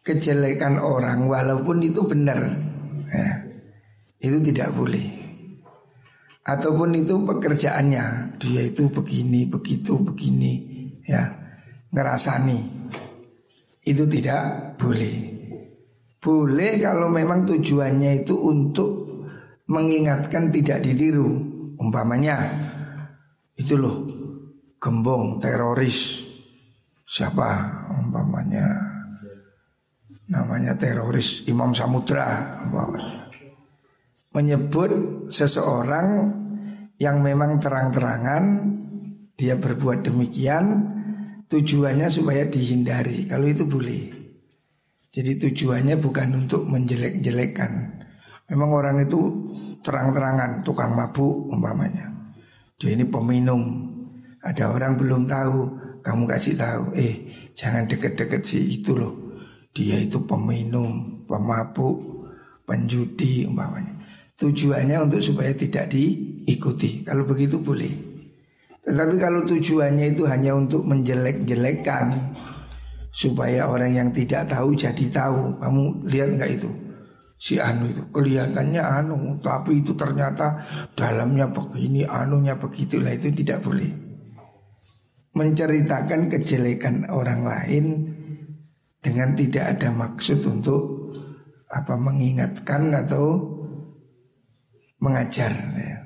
kejelekan 0.05 0.77
orang 0.77 1.25
walaupun 1.25 1.81
itu 1.81 2.05
benar. 2.05 2.45
Ya, 3.09 3.31
itu 4.21 4.37
tidak 4.53 4.69
boleh. 4.77 5.14
Ataupun 6.45 6.93
itu 6.93 7.25
pekerjaannya, 7.25 8.37
dia 8.37 8.61
itu 8.61 8.85
begini, 8.85 9.49
begitu, 9.49 9.97
begini, 9.97 10.53
ya, 11.01 11.25
ngerasani. 11.89 12.61
Itu 13.81 14.05
tidak 14.05 14.77
boleh. 14.77 15.33
Boleh 16.21 16.73
kalau 16.81 17.09
memang 17.09 17.49
tujuannya 17.49 18.25
itu 18.25 18.37
untuk 18.37 18.91
mengingatkan 19.65 20.53
tidak 20.53 20.85
ditiru. 20.85 21.53
Umpamanya 21.81 22.37
itu 23.55 23.79
loh 23.79 24.05
gembong 24.77 25.39
teroris 25.39 26.21
siapa 27.07 27.47
umpamanya 28.03 28.67
namanya 30.27 30.75
teroris 30.75 31.47
Imam 31.47 31.71
Samudra 31.71 32.59
umpamanya 32.67 33.24
menyebut 34.35 34.91
seseorang 35.31 36.27
yang 36.99 37.23
memang 37.23 37.63
terang-terangan 37.63 38.43
dia 39.39 39.55
berbuat 39.55 40.03
demikian 40.03 40.91
tujuannya 41.47 42.11
supaya 42.11 42.43
dihindari. 42.43 43.31
Kalau 43.31 43.47
itu 43.47 43.63
boleh. 43.63 44.11
Jadi 45.15 45.39
tujuannya 45.39 45.95
bukan 45.95 46.43
untuk 46.43 46.67
menjelek-jelekan 46.67 48.03
memang 48.51 48.69
orang 48.75 49.07
itu 49.07 49.47
terang-terangan 49.79 50.67
tukang 50.67 50.91
mabuk 50.91 51.47
umpamanya. 51.47 52.11
Dia 52.75 52.91
ini 52.91 53.07
peminum. 53.07 53.87
Ada 54.43 54.75
orang 54.75 54.99
belum 54.99 55.25
tahu 55.31 55.57
kamu 56.03 56.23
kasih 56.27 56.59
tahu 56.59 56.83
eh 56.99 57.31
jangan 57.55 57.87
deket-deket 57.87 58.43
si 58.43 58.83
itu 58.83 58.91
loh. 58.91 59.15
Dia 59.71 60.03
itu 60.03 60.27
peminum 60.27 61.23
pemabuk 61.23 62.27
penjudi 62.67 63.47
umpamanya 63.47 63.94
Tujuannya 64.35 64.99
untuk 64.99 65.23
supaya 65.23 65.55
tidak 65.55 65.95
diikuti. 65.95 67.07
Kalau 67.07 67.23
begitu 67.23 67.55
boleh. 67.63 67.91
Tetapi 68.83 69.15
kalau 69.15 69.47
tujuannya 69.47 70.11
itu 70.11 70.27
hanya 70.27 70.53
untuk 70.53 70.83
menjelek-jelekkan 70.83 72.35
Supaya 73.15 73.71
orang 73.71 73.95
yang 73.95 74.09
tidak 74.11 74.51
tahu 74.51 74.75
jadi 74.75 75.07
tahu. 75.07 75.55
Kamu 75.63 76.03
lihat 76.03 76.35
nggak 76.35 76.51
itu? 76.51 76.67
Si 77.39 77.55
Anu 77.63 77.87
itu 77.87 78.03
kelihatannya 78.11 78.83
Anu 78.83 79.39
Tapi 79.39 79.79
itu 79.79 79.95
ternyata 79.95 80.59
dalamnya 80.99 81.47
begini 81.47 82.03
Anunya 82.03 82.59
begitulah 82.59 83.15
itu 83.15 83.31
tidak 83.31 83.63
boleh. 83.63 83.87
Menceritakan 85.31 86.27
kejelekan 86.27 87.07
orang 87.07 87.47
lain 87.47 87.85
Dengan 88.99 89.31
tidak 89.31 89.79
ada 89.79 89.95
maksud 89.95 90.43
untuk 90.43 91.07
apa 91.71 91.95
mengingatkan 91.97 92.93
atau 92.93 93.54
mengajar 94.99 95.51
ya. 95.75 95.97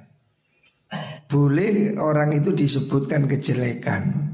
Boleh 1.29 1.93
orang 2.01 2.33
itu 2.33 2.49
disebutkan 2.57 3.29
kejelekan. 3.29 4.33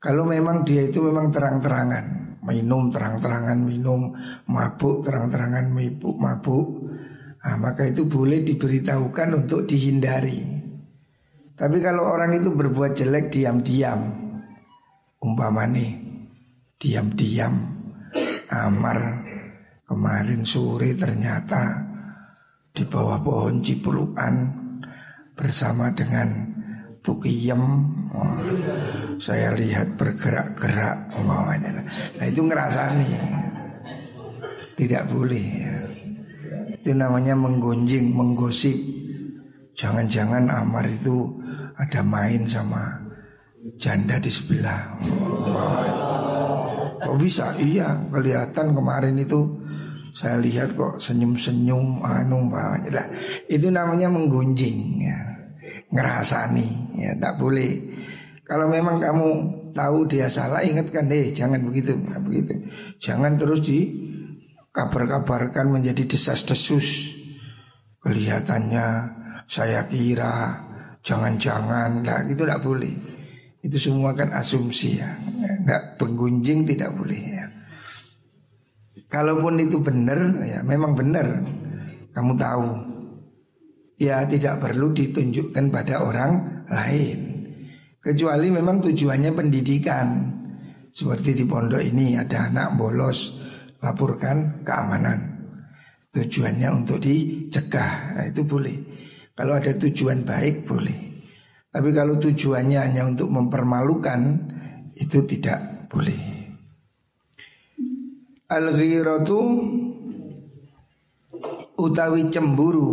Kalau 0.00 0.24
memang 0.24 0.64
dia 0.64 0.84
itu 0.84 1.00
memang 1.00 1.32
terang-terangan 1.32 2.24
Minum 2.44 2.92
terang-terangan 2.92 3.56
minum 3.56 4.12
Mabuk 4.52 5.00
terang-terangan 5.00 5.72
mabuk 5.72 6.16
mabuk 6.20 6.66
nah, 7.40 7.56
Maka 7.56 7.88
itu 7.88 8.04
boleh 8.04 8.44
diberitahukan 8.44 9.44
untuk 9.44 9.64
dihindari. 9.64 10.44
Tapi 11.56 11.76
kalau 11.80 12.04
orang 12.04 12.36
itu 12.36 12.52
berbuat 12.52 12.92
jelek 12.92 13.32
diam-diam. 13.32 14.00
Umpama 15.24 15.64
nih 15.68 15.92
Diam-diam 16.76 17.54
Amar. 18.52 19.24
Kemarin 19.84 20.44
sore 20.48 20.96
ternyata 20.96 21.93
di 22.74 22.82
bawah 22.82 23.22
pohon 23.22 23.62
cipulukan 23.62 24.50
bersama 25.38 25.94
dengan 25.94 26.26
tukiyem. 27.06 27.62
Oh, 28.10 28.34
saya 29.22 29.54
lihat 29.54 29.94
bergerak-gerak 29.94 31.14
umpamanya. 31.14 31.70
Nah 32.18 32.26
itu 32.26 32.42
ngerasani. 32.42 33.10
Tidak 34.74 35.06
boleh 35.06 35.46
ya. 35.54 35.76
itu 36.74 36.90
namanya 36.90 37.38
menggonjing 37.38 38.10
menggosip. 38.10 38.74
Jangan-jangan 39.78 40.50
Amar 40.50 40.90
itu 40.90 41.30
ada 41.78 42.02
main 42.02 42.42
sama 42.42 43.06
janda 43.78 44.18
di 44.18 44.34
sebelah. 44.34 44.98
Oh, 44.98 47.06
oh 47.06 47.14
bisa? 47.14 47.54
Iya 47.54 48.02
kelihatan 48.10 48.74
kemarin 48.74 49.14
itu 49.14 49.62
saya 50.14 50.38
lihat 50.38 50.78
kok 50.78 51.02
senyum-senyum 51.02 51.98
anu 52.06 52.46
bawahnya 52.46 52.90
lah. 52.94 53.06
Itu 53.50 53.74
namanya 53.74 54.06
menggunjing 54.06 55.02
ya. 55.02 55.18
Ngerasani 55.90 56.94
ya 57.02 57.18
tak 57.18 57.42
boleh. 57.42 57.82
Kalau 58.46 58.70
memang 58.70 59.02
kamu 59.02 59.28
tahu 59.74 60.06
dia 60.06 60.30
salah 60.30 60.62
ingatkan 60.62 61.10
deh 61.10 61.34
jangan 61.34 61.58
begitu 61.66 61.98
ya, 61.98 62.22
begitu. 62.22 62.54
Jangan 63.02 63.34
terus 63.34 63.66
di 63.66 63.90
kabar-kabarkan 64.70 65.74
menjadi 65.74 66.06
desas-desus. 66.06 67.10
Kelihatannya 67.98 68.86
saya 69.50 69.90
kira 69.90 70.62
jangan-jangan 71.02 72.06
lah 72.06 72.22
itu 72.30 72.46
tidak 72.46 72.62
boleh. 72.62 72.94
Itu 73.64 73.80
semua 73.82 74.14
kan 74.14 74.30
asumsi 74.30 75.02
ya. 75.02 75.10
Enggak 75.64 75.98
penggunjing 75.98 76.68
tidak 76.70 76.94
boleh 76.94 77.18
ya. 77.18 77.44
Kalaupun 79.14 79.62
itu 79.62 79.78
benar, 79.78 80.42
ya 80.42 80.58
memang 80.66 80.98
benar. 80.98 81.38
Kamu 82.10 82.34
tahu. 82.34 82.66
Ya 83.94 84.26
tidak 84.26 84.58
perlu 84.58 84.90
ditunjukkan 84.90 85.70
pada 85.70 86.02
orang 86.02 86.66
lain. 86.66 87.18
Kecuali 88.02 88.50
memang 88.50 88.82
tujuannya 88.82 89.30
pendidikan. 89.30 90.06
Seperti 90.90 91.30
di 91.30 91.44
pondok 91.46 91.78
ini 91.78 92.18
ada 92.18 92.50
anak 92.50 92.74
bolos, 92.74 93.38
laporkan 93.78 94.66
keamanan. 94.66 95.46
Tujuannya 96.10 96.74
untuk 96.74 96.98
dicegah, 96.98 98.18
nah, 98.18 98.26
itu 98.26 98.42
boleh. 98.42 98.74
Kalau 99.34 99.54
ada 99.54 99.74
tujuan 99.78 100.26
baik 100.26 100.66
boleh. 100.66 101.22
Tapi 101.70 101.90
kalau 101.94 102.18
tujuannya 102.18 102.78
hanya 102.82 103.06
untuk 103.06 103.30
mempermalukan, 103.30 104.42
itu 104.94 105.22
tidak 105.26 105.90
boleh. 105.90 106.43
Al-ghiratu 108.44 109.40
utawi 111.80 112.28
cemburu 112.28 112.92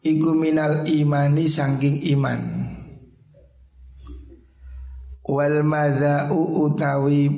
iku 0.00 0.30
minal 0.32 0.88
imani 0.88 1.44
sangking 1.44 2.00
iman. 2.16 2.40
Wal 5.24 5.64
madza'u 5.64 6.68
utawi 6.68 7.28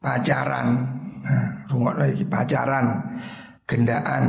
pacaran. 0.00 0.68
Nah, 1.22 1.68
lagi 1.96 2.24
pacaran, 2.28 2.86
gendaan, 3.68 4.24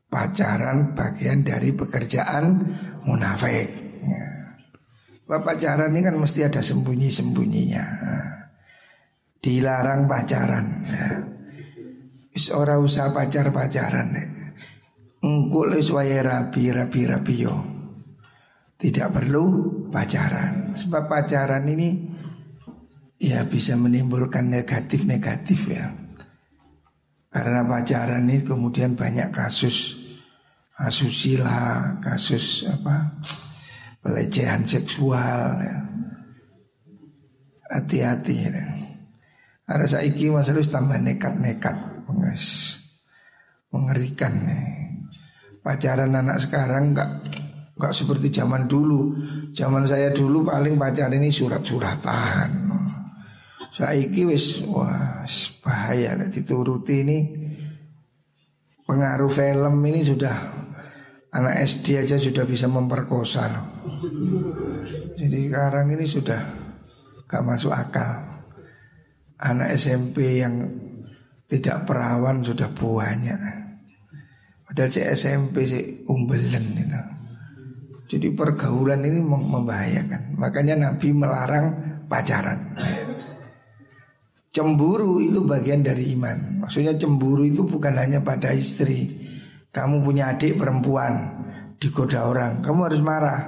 Pacaran 0.10 0.98
bagian 0.98 1.46
dari 1.46 1.70
pekerjaan 1.70 2.66
munafik. 3.06 3.70
Ya. 4.02 4.26
pacaran 5.30 5.94
ini 5.94 6.02
kan 6.02 6.18
mesti 6.18 6.50
ada 6.50 6.66
sembunyi-sembunyinya. 6.66 7.86
Dilarang 9.38 10.10
pacaran. 10.10 10.66
Ya. 10.90 11.08
Ora 12.58 12.82
usah 12.82 13.14
pacar-pacaran. 13.14 14.18
Engkul 15.20 15.78
waya 15.94 16.26
rabi 16.26 16.72
rabi 16.72 17.02
rabi 17.06 17.36
yo. 17.46 17.56
Tidak 18.80 19.12
perlu 19.12 19.44
pacaran. 19.92 20.74
Sebab 20.74 21.06
pacaran 21.06 21.68
ini 21.68 21.90
ya 23.20 23.44
bisa 23.44 23.76
menimbulkan 23.76 24.48
negatif-negatif 24.48 25.62
ya. 25.68 25.92
Karena 27.30 27.62
pacaran 27.68 28.26
ini 28.26 28.42
kemudian 28.48 28.96
banyak 28.96 29.30
kasus 29.36 29.99
asusila, 30.80 32.00
kasus 32.00 32.64
apa 32.72 33.20
pelecehan 34.00 34.64
seksual 34.64 35.60
ya. 35.60 35.78
Hati-hati 37.70 38.36
ya. 38.36 38.66
Ada 39.70 39.86
saiki 39.86 40.34
mas 40.34 40.50
harus 40.50 40.74
tambah 40.74 40.98
nekat-nekat 40.98 41.78
menges 42.10 42.76
mengerikan 43.70 44.34
nih. 44.50 44.66
Pacaran 45.62 46.18
anak 46.18 46.42
sekarang 46.42 46.96
enggak 46.96 47.22
enggak 47.78 47.94
seperti 47.94 48.34
zaman 48.34 48.66
dulu. 48.66 49.14
Zaman 49.54 49.86
saya 49.86 50.10
dulu 50.10 50.50
paling 50.50 50.74
pacaran 50.74 51.14
ini 51.14 51.30
surat-suratan. 51.30 52.50
Saiki 53.70 54.26
wis 54.26 54.66
wah 54.66 55.22
bahaya 55.62 56.18
dituruti 56.26 57.06
ini 57.06 57.18
pengaruh 58.90 59.30
film 59.30 59.86
ini 59.86 60.02
sudah 60.02 60.59
Anak 61.30 61.62
SD 61.62 62.02
aja 62.02 62.18
sudah 62.18 62.42
bisa 62.50 62.66
memperkosa 62.66 63.46
loh. 63.54 63.66
Jadi 65.14 65.46
sekarang 65.46 65.94
ini 65.94 66.06
sudah 66.10 66.42
gak 67.30 67.46
masuk 67.46 67.70
akal. 67.70 68.42
Anak 69.38 69.78
SMP 69.78 70.42
yang 70.42 70.66
tidak 71.46 71.86
perawan 71.86 72.42
sudah 72.42 72.70
banyak. 72.74 73.38
Padahal 74.66 74.90
si 74.90 75.02
SMP 75.02 75.66
si 75.70 76.02
umbelen 76.10 76.78
gitu. 76.78 77.02
Jadi 78.10 78.34
pergaulan 78.34 79.06
ini 79.06 79.22
membahayakan. 79.22 80.34
Makanya 80.34 80.78
Nabi 80.78 81.14
melarang 81.14 81.66
pacaran. 82.10 82.74
Cemburu 84.50 85.22
itu 85.22 85.46
bagian 85.46 85.86
dari 85.86 86.18
iman. 86.18 86.66
Maksudnya 86.66 86.98
cemburu 86.98 87.46
itu 87.46 87.62
bukan 87.62 87.94
hanya 88.02 88.18
pada 88.26 88.50
istri. 88.50 89.14
Kamu 89.70 90.02
punya 90.02 90.34
adik 90.34 90.58
perempuan 90.58 91.14
digoda 91.78 92.26
orang, 92.26 92.60
kamu 92.66 92.80
harus 92.90 93.02
marah. 93.06 93.40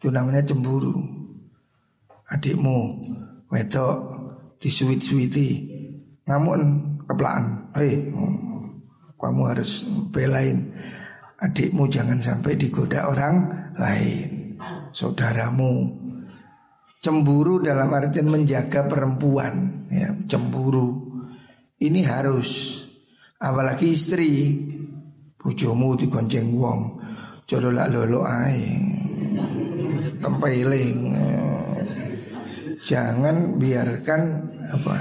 Itu 0.00 0.08
namanya 0.08 0.40
cemburu. 0.40 0.96
Adikmu 2.32 2.76
wedok 3.52 3.96
disuit-suiti, 4.56 5.48
namun 6.24 6.58
kepelaan. 7.04 7.68
Hei, 7.76 8.08
kamu 9.20 9.42
harus 9.44 9.84
belain 10.08 10.72
adikmu 11.40 11.88
jangan 11.92 12.18
sampai 12.20 12.56
digoda 12.56 13.12
orang 13.12 13.36
lain. 13.76 14.56
Saudaramu 14.90 16.00
Cemburu 17.00 17.64
dalam 17.64 17.88
artian 17.96 18.28
menjaga 18.28 18.84
perempuan 18.84 19.88
ya, 19.88 20.12
Cemburu 20.28 21.16
Ini 21.80 22.04
harus 22.04 22.76
Apalagi 23.40 23.96
istri 23.96 24.28
Bujumu 25.40 25.96
digonceng 25.96 26.52
wong 26.52 27.00
Jodoh 27.50 27.74
lak 27.74 27.90
lolo 27.90 28.22
ae. 28.22 28.78
Tempeling. 30.22 31.00
Jangan 32.86 33.58
biarkan 33.58 34.46
apa 34.70 34.94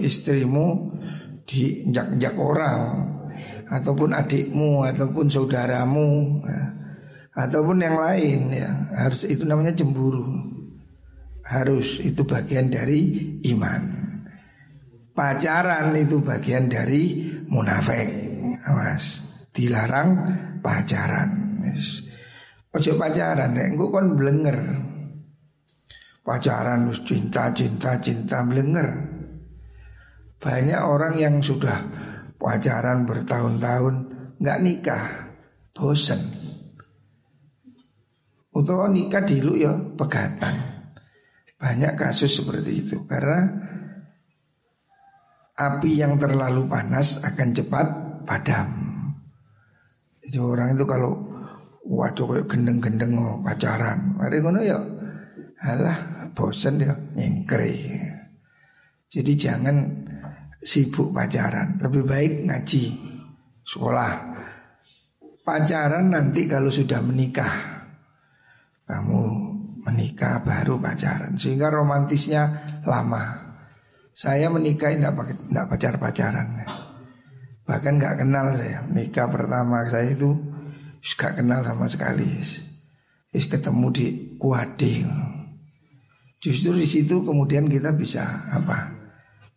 istrimu 0.00 0.96
diinjak-injak 1.44 2.40
orang 2.40 3.04
ataupun 3.68 4.16
adikmu 4.16 4.80
ataupun 4.88 5.28
saudaramu 5.28 6.40
ataupun 7.36 7.84
yang 7.84 8.00
lain 8.00 8.48
ya. 8.48 8.72
Harus 8.96 9.28
itu 9.28 9.44
namanya 9.44 9.76
cemburu. 9.76 10.24
Harus 11.44 12.00
itu 12.00 12.24
bagian 12.24 12.72
dari 12.72 13.28
iman. 13.52 13.82
Pacaran 15.12 15.92
itu 16.00 16.16
bagian 16.24 16.64
dari 16.64 17.28
munafik. 17.44 18.08
Awas, 18.64 19.29
dilarang 19.50 20.08
pacaran. 20.62 21.30
Ojo 22.70 22.94
pacaran, 22.94 23.50
nek 23.50 23.74
engko 23.74 23.90
kon 23.90 24.14
blenger. 24.14 24.58
Pacaran 26.22 26.86
harus 26.86 27.02
cinta, 27.02 27.50
cinta, 27.50 27.98
cinta 27.98 28.46
blenger. 28.46 28.88
Banyak 30.38 30.80
orang 30.86 31.18
yang 31.18 31.42
sudah 31.42 31.82
pacaran 32.38 33.02
bertahun-tahun 33.04 33.94
nggak 34.38 34.60
nikah, 34.62 35.04
bosen. 35.74 36.22
Untuk 38.54 38.86
nikah 38.94 39.26
dulu 39.26 39.58
ya 39.58 39.74
pegatan. 39.74 40.54
Banyak 41.60 41.92
kasus 41.98 42.40
seperti 42.40 42.86
itu 42.86 43.04
karena 43.04 43.46
api 45.60 45.90
yang 45.92 46.16
terlalu 46.16 46.64
panas 46.64 47.20
akan 47.20 47.48
cepat 47.52 47.86
padam. 48.24 48.79
Jadi 50.20 50.36
orang 50.36 50.76
itu 50.76 50.84
kalau 50.84 51.16
waduh 51.88 52.26
kayak 52.28 52.46
gendeng-gendeng 52.46 53.12
mau 53.16 53.40
pacaran, 53.40 54.20
mari 54.20 54.38
ngono 54.38 54.60
ya, 54.60 54.78
alah 55.64 56.28
bosan 56.36 56.80
ya 56.80 56.92
nyengkre. 57.16 57.72
Jadi 59.10 59.32
jangan 59.34 59.76
sibuk 60.60 61.10
pacaran, 61.10 61.80
lebih 61.80 62.04
baik 62.04 62.46
ngaji, 62.46 62.84
sekolah. 63.64 64.12
Pacaran 65.40 66.12
nanti 66.12 66.46
kalau 66.46 66.70
sudah 66.70 67.00
menikah, 67.00 67.50
kamu 68.84 69.20
menikah 69.88 70.44
baru 70.44 70.76
pacaran 70.76 71.34
sehingga 71.40 71.72
romantisnya 71.72 72.44
lama. 72.84 73.50
Saya 74.12 74.52
menikah 74.52 74.92
tidak 74.92 75.16
tidak 75.32 75.66
pacar 75.74 75.94
pacaran, 75.96 76.46
bahkan 77.70 78.02
nggak 78.02 78.26
kenal 78.26 78.50
saya. 78.58 78.82
Nikah 78.90 79.30
pertama 79.30 79.86
saya 79.86 80.10
itu 80.10 80.34
nggak 80.98 81.38
kenal 81.38 81.62
sama 81.62 81.86
sekali. 81.86 82.26
Is 83.30 83.46
ketemu 83.46 83.86
di 83.94 84.06
Kuade. 84.34 85.06
Justru 86.42 86.74
di 86.74 86.88
situ 86.90 87.22
kemudian 87.22 87.70
kita 87.70 87.94
bisa 87.94 88.26
apa? 88.50 88.90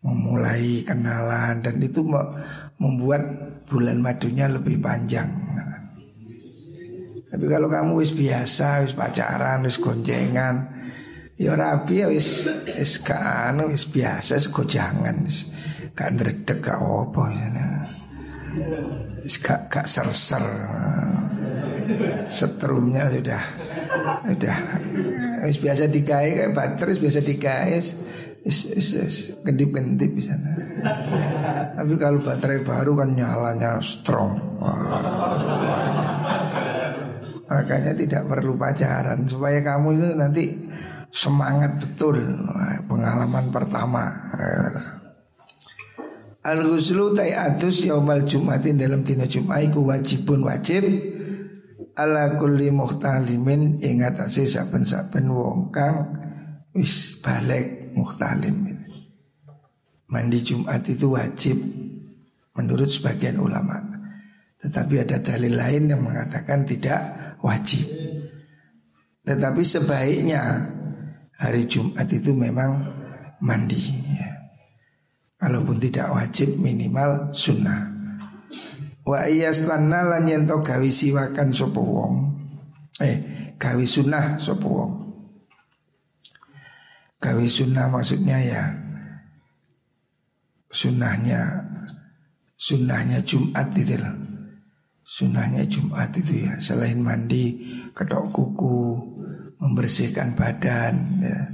Memulai 0.05 0.85
kenalan 0.85 1.65
dan 1.65 1.81
itu 1.81 2.05
membuat 2.77 3.23
bulan 3.65 3.97
madunya 3.97 4.45
lebih 4.45 4.77
panjang. 4.77 5.31
Tapi 7.33 7.49
kalau 7.49 7.65
kamu 7.65 7.97
wis 7.97 8.13
biasa, 8.13 8.85
wis 8.85 8.93
pacaran, 8.93 9.65
wis 9.65 9.81
goncengan, 9.81 10.69
ya 11.33 11.57
rapi 11.57 12.05
ya 12.05 12.13
wis 12.13 12.45
wis 12.77 13.01
anu 13.09 13.73
wis 13.73 13.89
biasa, 13.89 14.37
wis 14.37 14.53
gojangan, 14.53 15.25
wis 15.25 15.49
gak 15.97 16.13
ndredeg 16.13 16.61
gak 16.61 16.77
apa 16.77 17.23
ya. 17.33 17.49
Gak 19.43 19.59
gak 19.69 19.85
ser-ser. 19.87 20.43
Setrumnya 22.29 23.11
sudah 23.11 23.41
sudah 24.23 24.57
biasa 25.43 25.91
dikai 25.91 26.39
kayak 26.39 26.53
bater, 26.55 26.87
wis 26.91 26.99
biasa 27.03 27.19
dikai 27.23 27.79
wis 28.43 29.37
gendip-gendip 29.43 30.11
bisa. 30.15 30.35
Tapi 31.75 31.93
kalau 31.99 32.19
baterai 32.23 32.63
baru 32.63 32.91
kan 32.99 33.09
nyalanya 33.15 33.79
strong. 33.83 34.39
Makanya 37.47 37.93
tidak 37.93 38.23
perlu 38.25 38.57
pacaran 38.57 39.29
supaya 39.29 39.61
kamu 39.61 39.87
itu 39.93 40.05
nanti 40.17 40.45
semangat 41.13 41.77
betul 41.77 42.17
pengalaman 42.89 43.53
pertama. 43.53 44.09
Al 46.43 46.59
ghuslu 46.59 47.15
tayatus 47.15 47.87
yaumal 47.87 48.27
jumatin 48.27 48.75
dalam 48.75 49.07
tina 49.07 49.23
jumat 49.31 49.63
iku 49.63 49.87
wajibun 49.87 50.43
wajib 50.43 50.83
ala 51.95 52.35
kulli 52.35 52.67
muhtalimin 52.67 53.79
ingat 53.79 54.19
atase 54.19 54.49
saben-saben 54.49 55.31
wong 55.31 55.71
kang 55.71 56.11
wis 56.75 57.21
balik 57.23 57.95
muhtalim 57.95 58.65
Mandi 60.13 60.45
Jumat 60.45 60.85
itu 60.85 61.09
wajib 61.09 61.57
menurut 62.53 62.85
sebagian 62.85 63.41
ulama. 63.41 63.81
Tetapi 64.61 65.01
ada 65.01 65.17
dalil 65.17 65.57
lain 65.57 65.89
yang 65.89 66.05
mengatakan 66.05 66.69
tidak 66.69 67.01
wajib. 67.41 67.81
Tetapi 69.25 69.61
sebaiknya 69.65 70.69
hari 71.33 71.65
Jumat 71.65 72.05
itu 72.13 72.29
memang 72.29 72.93
mandi. 73.41 73.81
Ya. 74.13 74.32
Kalaupun 75.53 75.77
tidak 75.77 76.09
wajib 76.09 76.57
minimal 76.57 77.29
sunnah. 77.29 77.85
Wa 79.05 79.29
iyaslanna 79.29 80.01
lan 80.01 80.25
yento 80.25 80.65
gawi 80.65 80.89
siwakan 80.89 81.53
sapa 81.53 81.77
wong. 81.77 82.13
Eh, 82.97 83.17
gawi 83.61 83.85
sunnah 83.85 84.41
sapa 84.41 84.65
wong. 84.65 85.13
Gawi 87.21 87.45
sunnah 87.45 87.85
maksudnya 87.85 88.41
ya 88.41 88.65
sunnahnya 90.73 91.69
sunnahnya 92.57 93.21
Jumat 93.21 93.77
itu 93.77 93.93
loh. 94.01 94.15
Sunnahnya 95.05 95.69
Jumat 95.69 96.09
itu 96.17 96.49
ya 96.49 96.57
Selain 96.57 96.97
mandi 96.97 97.61
Kedok 97.93 98.33
kuku 98.33 98.97
Membersihkan 99.61 100.33
badan 100.33 101.21
ya. 101.21 101.45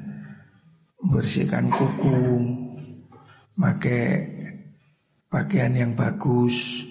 Membersihkan 1.03 1.67
kuku 1.67 2.15
Pakai 3.59 4.39
Pakaian 5.29 5.77
yang 5.77 5.93
bagus. 5.93 6.89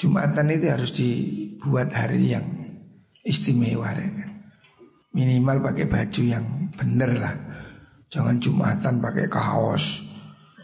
Jumatan 0.00 0.48
itu 0.48 0.66
harus 0.72 0.96
dibuat 0.96 1.92
hari 1.92 2.32
yang 2.32 2.44
Istimewa 3.20 3.92
ya. 3.92 4.08
Minimal 5.12 5.60
pakai 5.60 5.84
baju 5.84 6.22
yang 6.24 6.72
bener 6.72 7.10
lah. 7.20 7.36
Jangan 8.08 8.40
Jumatan 8.40 8.96
pakai 9.04 9.28
kaos 9.28 10.00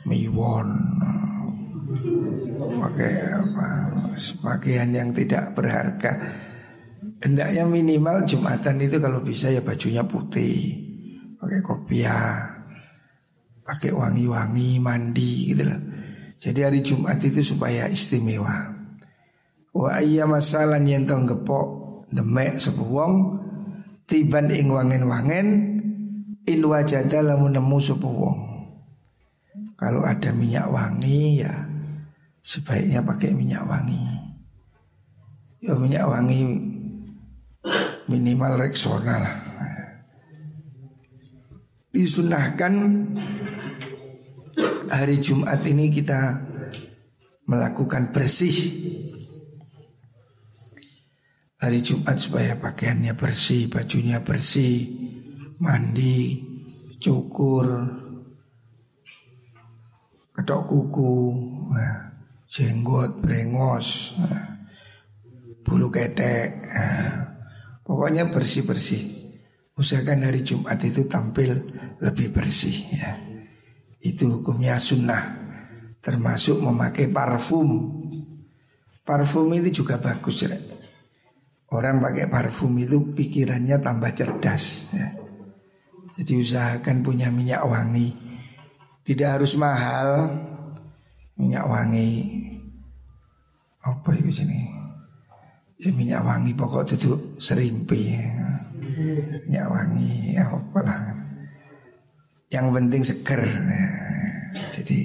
Miwon. 0.09 0.69
Pakai 2.81 3.13
apa? 3.29 3.69
Pakaian 4.41 4.89
yang 4.97 5.13
tidak 5.13 5.53
berharga. 5.53 6.13
Hendaknya 7.21 7.69
minimal 7.69 8.25
Jumatan 8.25 8.81
itu 8.81 8.97
kalau 9.05 9.21
bisa 9.21 9.53
ya 9.53 9.61
bajunya 9.61 10.01
putih, 10.05 10.81
pakai 11.37 11.61
kopiah, 11.61 12.62
pakai 13.63 13.95
wangi-wangi, 13.95 14.83
mandi 14.83 15.55
gitu 15.55 15.63
loh. 15.67 15.81
Jadi 16.43 16.61
hari 16.67 16.83
Jumat 16.83 17.23
itu 17.23 17.55
supaya 17.55 17.87
istimewa. 17.87 18.75
Wa 19.73 20.03
ayya 20.03 20.27
masalan 20.27 20.85
yen 20.85 21.07
tong 21.07 21.25
gepok 21.25 22.05
demek 22.13 22.61
sepuh 22.61 22.91
wong 22.93 23.15
tiban 24.05 24.53
ing 24.53 24.69
wangen-wangen 24.69 25.49
in 26.45 26.61
wajada 26.67 27.25
lamun 27.25 27.57
nemu 27.57 27.79
sepuh 27.81 28.13
wong. 28.13 28.39
Kalau 29.79 30.05
ada 30.05 30.31
minyak 30.35 30.69
wangi 30.69 31.43
ya 31.43 31.55
sebaiknya 32.43 33.01
pakai 33.07 33.33
minyak 33.33 33.65
wangi. 33.65 34.03
Ya 35.63 35.79
minyak 35.79 36.05
wangi 36.11 36.59
minimal 38.11 38.59
Rexona 38.59 39.15
lah. 39.23 39.37
Disunahkan 41.93 42.73
hari 44.89 45.21
Jumat 45.21 45.61
ini 45.69 45.93
kita 45.93 46.41
melakukan 47.45 48.17
bersih 48.17 48.57
Hari 51.63 51.79
Jumat 51.79 52.19
supaya 52.19 52.59
pakaiannya 52.59 53.15
bersih, 53.15 53.71
bajunya 53.71 54.19
bersih, 54.19 54.83
mandi, 55.63 56.43
cukur, 56.99 57.87
ketok 60.35 60.63
kuku, 60.67 61.15
nah, 61.71 62.19
jenggot, 62.51 63.23
brengos, 63.23 64.19
nah, 64.19 64.67
bulu 65.63 65.87
ketek, 65.87 66.67
nah, 66.67 67.31
pokoknya 67.87 68.35
bersih-bersih. 68.35 69.22
Usahakan 69.73 70.29
hari 70.29 70.45
Jumat 70.45 70.77
itu 70.85 71.09
tampil 71.09 71.57
lebih 72.05 72.29
bersih 72.29 72.77
ya. 72.93 73.17
Itu 74.03 74.41
hukumnya 74.41 74.77
sunnah 74.77 75.41
Termasuk 76.03 76.61
memakai 76.61 77.09
parfum 77.09 78.03
Parfum 79.07 79.49
itu 79.57 79.83
juga 79.83 79.97
bagus 79.97 80.45
ya. 80.45 80.53
Orang 81.73 82.05
pakai 82.05 82.29
parfum 82.29 82.77
itu 82.77 83.17
pikirannya 83.17 83.81
tambah 83.81 84.13
cerdas 84.13 84.93
ya. 84.93 85.09
Jadi 86.21 86.33
usahakan 86.45 87.01
punya 87.01 87.33
minyak 87.33 87.65
wangi 87.65 88.13
Tidak 89.09 89.41
harus 89.41 89.57
mahal 89.57 90.29
Minyak 91.41 91.65
wangi 91.65 92.11
Apa 93.81 94.13
itu 94.21 94.45
sini 94.45 94.69
Ya 95.83 95.91
minyak 95.91 96.23
wangi 96.23 96.55
pokok 96.55 96.95
itu 96.95 97.35
serimpi 97.43 98.15
ya. 98.15 98.62
Minyak 99.03 99.67
wangi 99.69 100.39
apa 100.39 100.79
lah 100.85 101.01
Yang 102.53 102.67
penting 102.77 103.03
seger 103.03 103.43
ya. 103.43 103.89
Jadi 104.73 104.99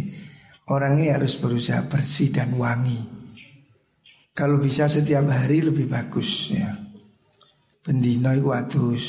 Orang 0.68 1.00
ini 1.00 1.08
harus 1.08 1.40
berusaha 1.40 1.80
bersih 1.88 2.28
dan 2.28 2.60
wangi. 2.60 3.00
Kalau 4.36 4.60
bisa 4.60 4.84
setiap 4.92 5.24
hari 5.32 5.64
lebih 5.64 5.88
bagus 5.88 6.52
ya. 6.52 6.76
Bendino 7.80 8.36
itu. 8.36 9.00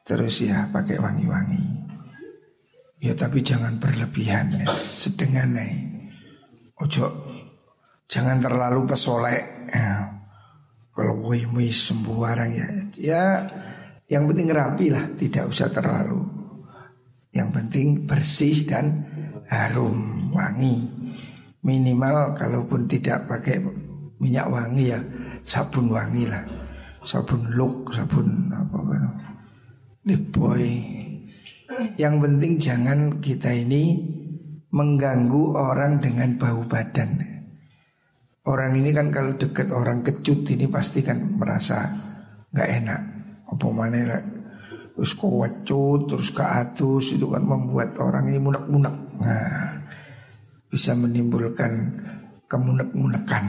Terus 0.00 0.34
ya 0.40 0.64
pakai 0.72 0.96
wangi-wangi. 0.96 1.64
Ya 3.04 3.12
tapi 3.12 3.44
jangan 3.44 3.76
berlebihan 3.76 4.64
ya. 4.64 4.66
Sedengan 4.72 5.60
nih. 5.60 5.76
Ojo 6.80 7.04
jangan 8.08 8.40
terlalu 8.40 8.88
pesolek. 8.88 9.68
Ya. 9.68 10.08
Kalau 10.96 11.20
wih-wih 11.20 11.68
sembuh 11.68 12.24
ya. 12.48 12.66
Ya 12.96 13.24
yang 14.08 14.24
penting 14.24 14.48
rapi 14.48 14.88
lah, 14.88 15.04
tidak 15.20 15.52
usah 15.52 15.68
terlalu. 15.68 16.24
Yang 17.28 17.48
penting 17.60 18.08
bersih 18.08 18.64
dan 18.64 19.04
harum 19.52 20.32
wangi. 20.32 20.80
Minimal 21.60 22.32
kalaupun 22.32 22.88
tidak 22.88 23.28
pakai 23.28 23.60
minyak 24.16 24.48
wangi 24.48 24.96
ya 24.96 25.00
sabun 25.44 25.92
wangi 25.92 26.24
lah. 26.24 26.40
Sabun 27.04 27.52
look 27.52 27.92
sabun 27.92 28.48
apa 28.48 28.78
kan 28.80 29.04
boy. 30.32 30.64
Yang 32.00 32.14
penting 32.24 32.52
jangan 32.56 32.98
kita 33.20 33.52
ini 33.52 34.00
mengganggu 34.72 35.52
orang 35.52 36.00
dengan 36.00 36.32
bau 36.40 36.64
badan. 36.64 37.20
Orang 38.48 38.72
ini 38.72 38.96
kan 38.96 39.12
kalau 39.12 39.36
deket 39.36 39.68
orang 39.68 40.00
kecut 40.00 40.48
ini 40.48 40.64
pasti 40.64 41.04
kan 41.04 41.20
merasa 41.36 41.92
nggak 42.48 42.70
enak 42.80 43.17
apa 43.48 43.66
mana 43.72 44.20
terus 44.98 45.14
kewecut 45.14 46.10
terus 46.10 46.28
ke 46.34 46.42
atus 46.42 47.14
itu 47.14 47.30
kan 47.30 47.46
membuat 47.46 47.96
orang 48.02 48.28
ini 48.28 48.42
munak-munak 48.42 48.96
nah, 49.22 49.78
bisa 50.68 50.92
menimbulkan 50.92 51.72
kemunek-munekan. 52.48 53.44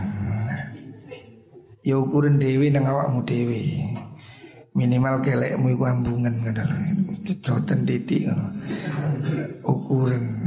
Ya 1.84 1.96
ukuran 1.96 2.38
dewi 2.38 2.70
nang 2.70 2.86
awakmu 2.86 3.24
dewi. 3.24 3.88
Minimal 4.76 5.26
kelekmu 5.26 5.74
iku 5.74 5.90
ambungan 5.90 6.46
ngono 6.46 6.64
cedoten 7.26 7.84
titik 7.84 8.30
ukuran 9.66 10.46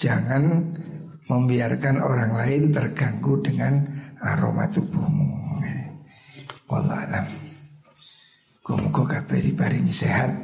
jangan 0.00 0.72
membiarkan 1.28 2.00
orang 2.00 2.32
lain 2.34 2.72
terganggu 2.72 3.38
dengan 3.44 3.84
aroma 4.18 4.66
tubuhmu. 4.72 5.28
Wallah 6.70 7.02
alam 7.04 7.49
Muga-muga 8.60 9.24
kabeh 9.24 9.40
diparingi 9.40 9.88
sehat. 9.88 10.36